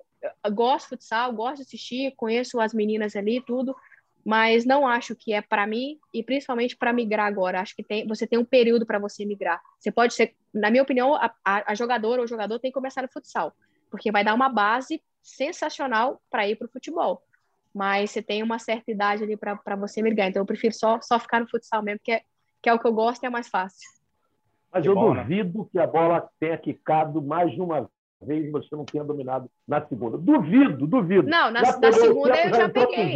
[0.52, 3.74] gosto de futsal, gosto de assistir, conheço as meninas ali, tudo,
[4.28, 7.62] mas não acho que é para mim e principalmente para migrar agora.
[7.62, 9.58] Acho que tem, você tem um período para você migrar.
[9.80, 12.74] Você pode ser, na minha opinião, a, a, a jogadora ou o jogador tem que
[12.74, 13.54] começar no futsal,
[13.90, 17.22] porque vai dar uma base sensacional para ir para o futebol.
[17.74, 20.28] Mas você tem uma certa idade ali para você migrar.
[20.28, 22.20] Então eu prefiro só, só ficar no futsal mesmo, que é,
[22.60, 23.88] que é o que eu gosto e é mais fácil.
[24.70, 29.04] Mas eu duvido que a bola tenha quicado mais de uma vez você não tenha
[29.04, 30.18] dominado na segunda.
[30.18, 31.28] Duvido, duvido.
[31.28, 33.14] Não, na, na segunda eu já, já peguei.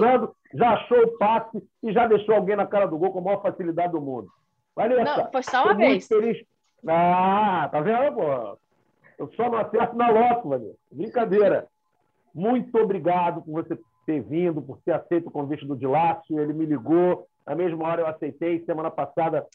[0.55, 3.42] Já achou o passe e já deixou alguém na cara do gol com a maior
[3.42, 4.28] facilidade do mundo.
[4.74, 6.07] Valeu, não, foi só uma vez.
[6.07, 6.44] Feliz.
[6.86, 8.59] Ah, tá vendo, pô?
[9.18, 10.76] Eu só não acerto na loto, Vanessa.
[10.90, 11.66] Brincadeira.
[12.34, 16.40] Muito obrigado por você ter vindo, por ter aceito o convite do Dilácio.
[16.40, 17.26] Ele me ligou.
[17.46, 18.64] Na mesma hora eu aceitei.
[18.64, 19.46] Semana passada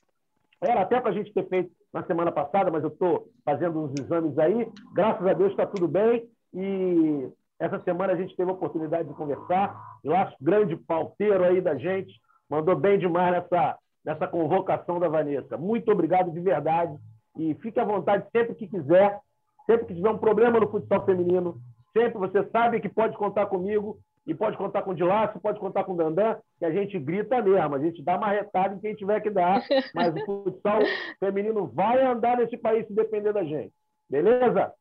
[0.61, 3.93] era até para a gente ter feito na semana passada, mas eu estou fazendo uns
[3.99, 4.67] exames aí.
[4.93, 6.27] Graças a Deus está tudo bem.
[6.53, 7.29] E
[7.59, 9.79] essa semana a gente teve a oportunidade de conversar.
[10.03, 12.13] Eu acho grande pauteiro aí da gente.
[12.49, 15.57] Mandou bem demais nessa, nessa convocação da Vanessa.
[15.57, 16.97] Muito obrigado de verdade.
[17.37, 19.19] E fique à vontade sempre que quiser.
[19.67, 21.59] Sempre que tiver um problema no futsal feminino,
[21.91, 23.99] sempre você sabe que pode contar comigo.
[24.27, 27.41] E pode contar com o Dilácio, pode contar com o Dandan, que a gente grita
[27.41, 29.65] mesmo, a gente dá uma retada em quem tiver que dar,
[29.95, 30.81] mas o futsal
[31.17, 33.71] feminino vai andar nesse país se depender da gente.
[34.09, 34.73] Beleza?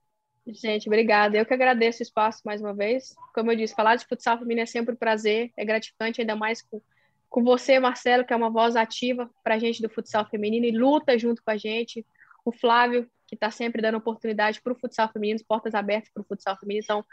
[0.48, 1.36] Gente, obrigada.
[1.36, 3.14] Eu que agradeço o espaço mais uma vez.
[3.32, 6.62] Como eu disse, falar de futsal feminino é sempre um prazer, é gratificante, ainda mais
[6.62, 6.80] com,
[7.28, 10.70] com você, Marcelo, que é uma voz ativa para a gente do futsal feminino e
[10.70, 12.04] luta junto com a gente.
[12.44, 16.24] O Flávio, que está sempre dando oportunidade para o futsal feminino, portas abertas para o
[16.24, 16.84] futsal feminino.
[16.84, 17.04] Então,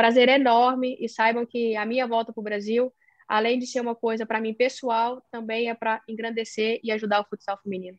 [0.00, 2.90] prazer enorme e saibam que a minha volta para o Brasil,
[3.28, 7.24] além de ser uma coisa para mim pessoal, também é para engrandecer e ajudar o
[7.24, 7.98] futsal feminino.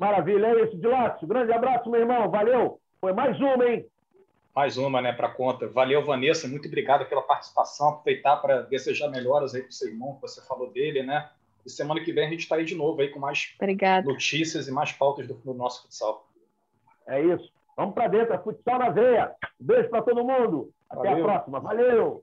[0.00, 1.28] Maravilha, é isso, Dilácio.
[1.28, 2.28] Grande abraço, meu irmão.
[2.28, 2.80] Valeu.
[3.00, 3.86] Foi mais uma, hein?
[4.52, 5.68] Mais uma, né, para conta.
[5.68, 6.48] Valeu, Vanessa.
[6.48, 7.90] Muito obrigado pela participação.
[7.90, 11.30] Aproveitar para desejar melhoras aí para o seu irmão, que você falou dele, né?
[11.64, 14.04] E semana que vem a gente está aí de novo aí com mais Obrigada.
[14.04, 16.28] notícias e mais pautas do, do nosso futsal.
[17.06, 17.52] É isso.
[17.76, 19.32] Vamos para dentro, é futsal na veia.
[19.58, 20.70] Beijo para todo mundo.
[20.90, 21.24] Até Valeu.
[21.24, 21.60] a próxima.
[21.60, 22.22] Valeu!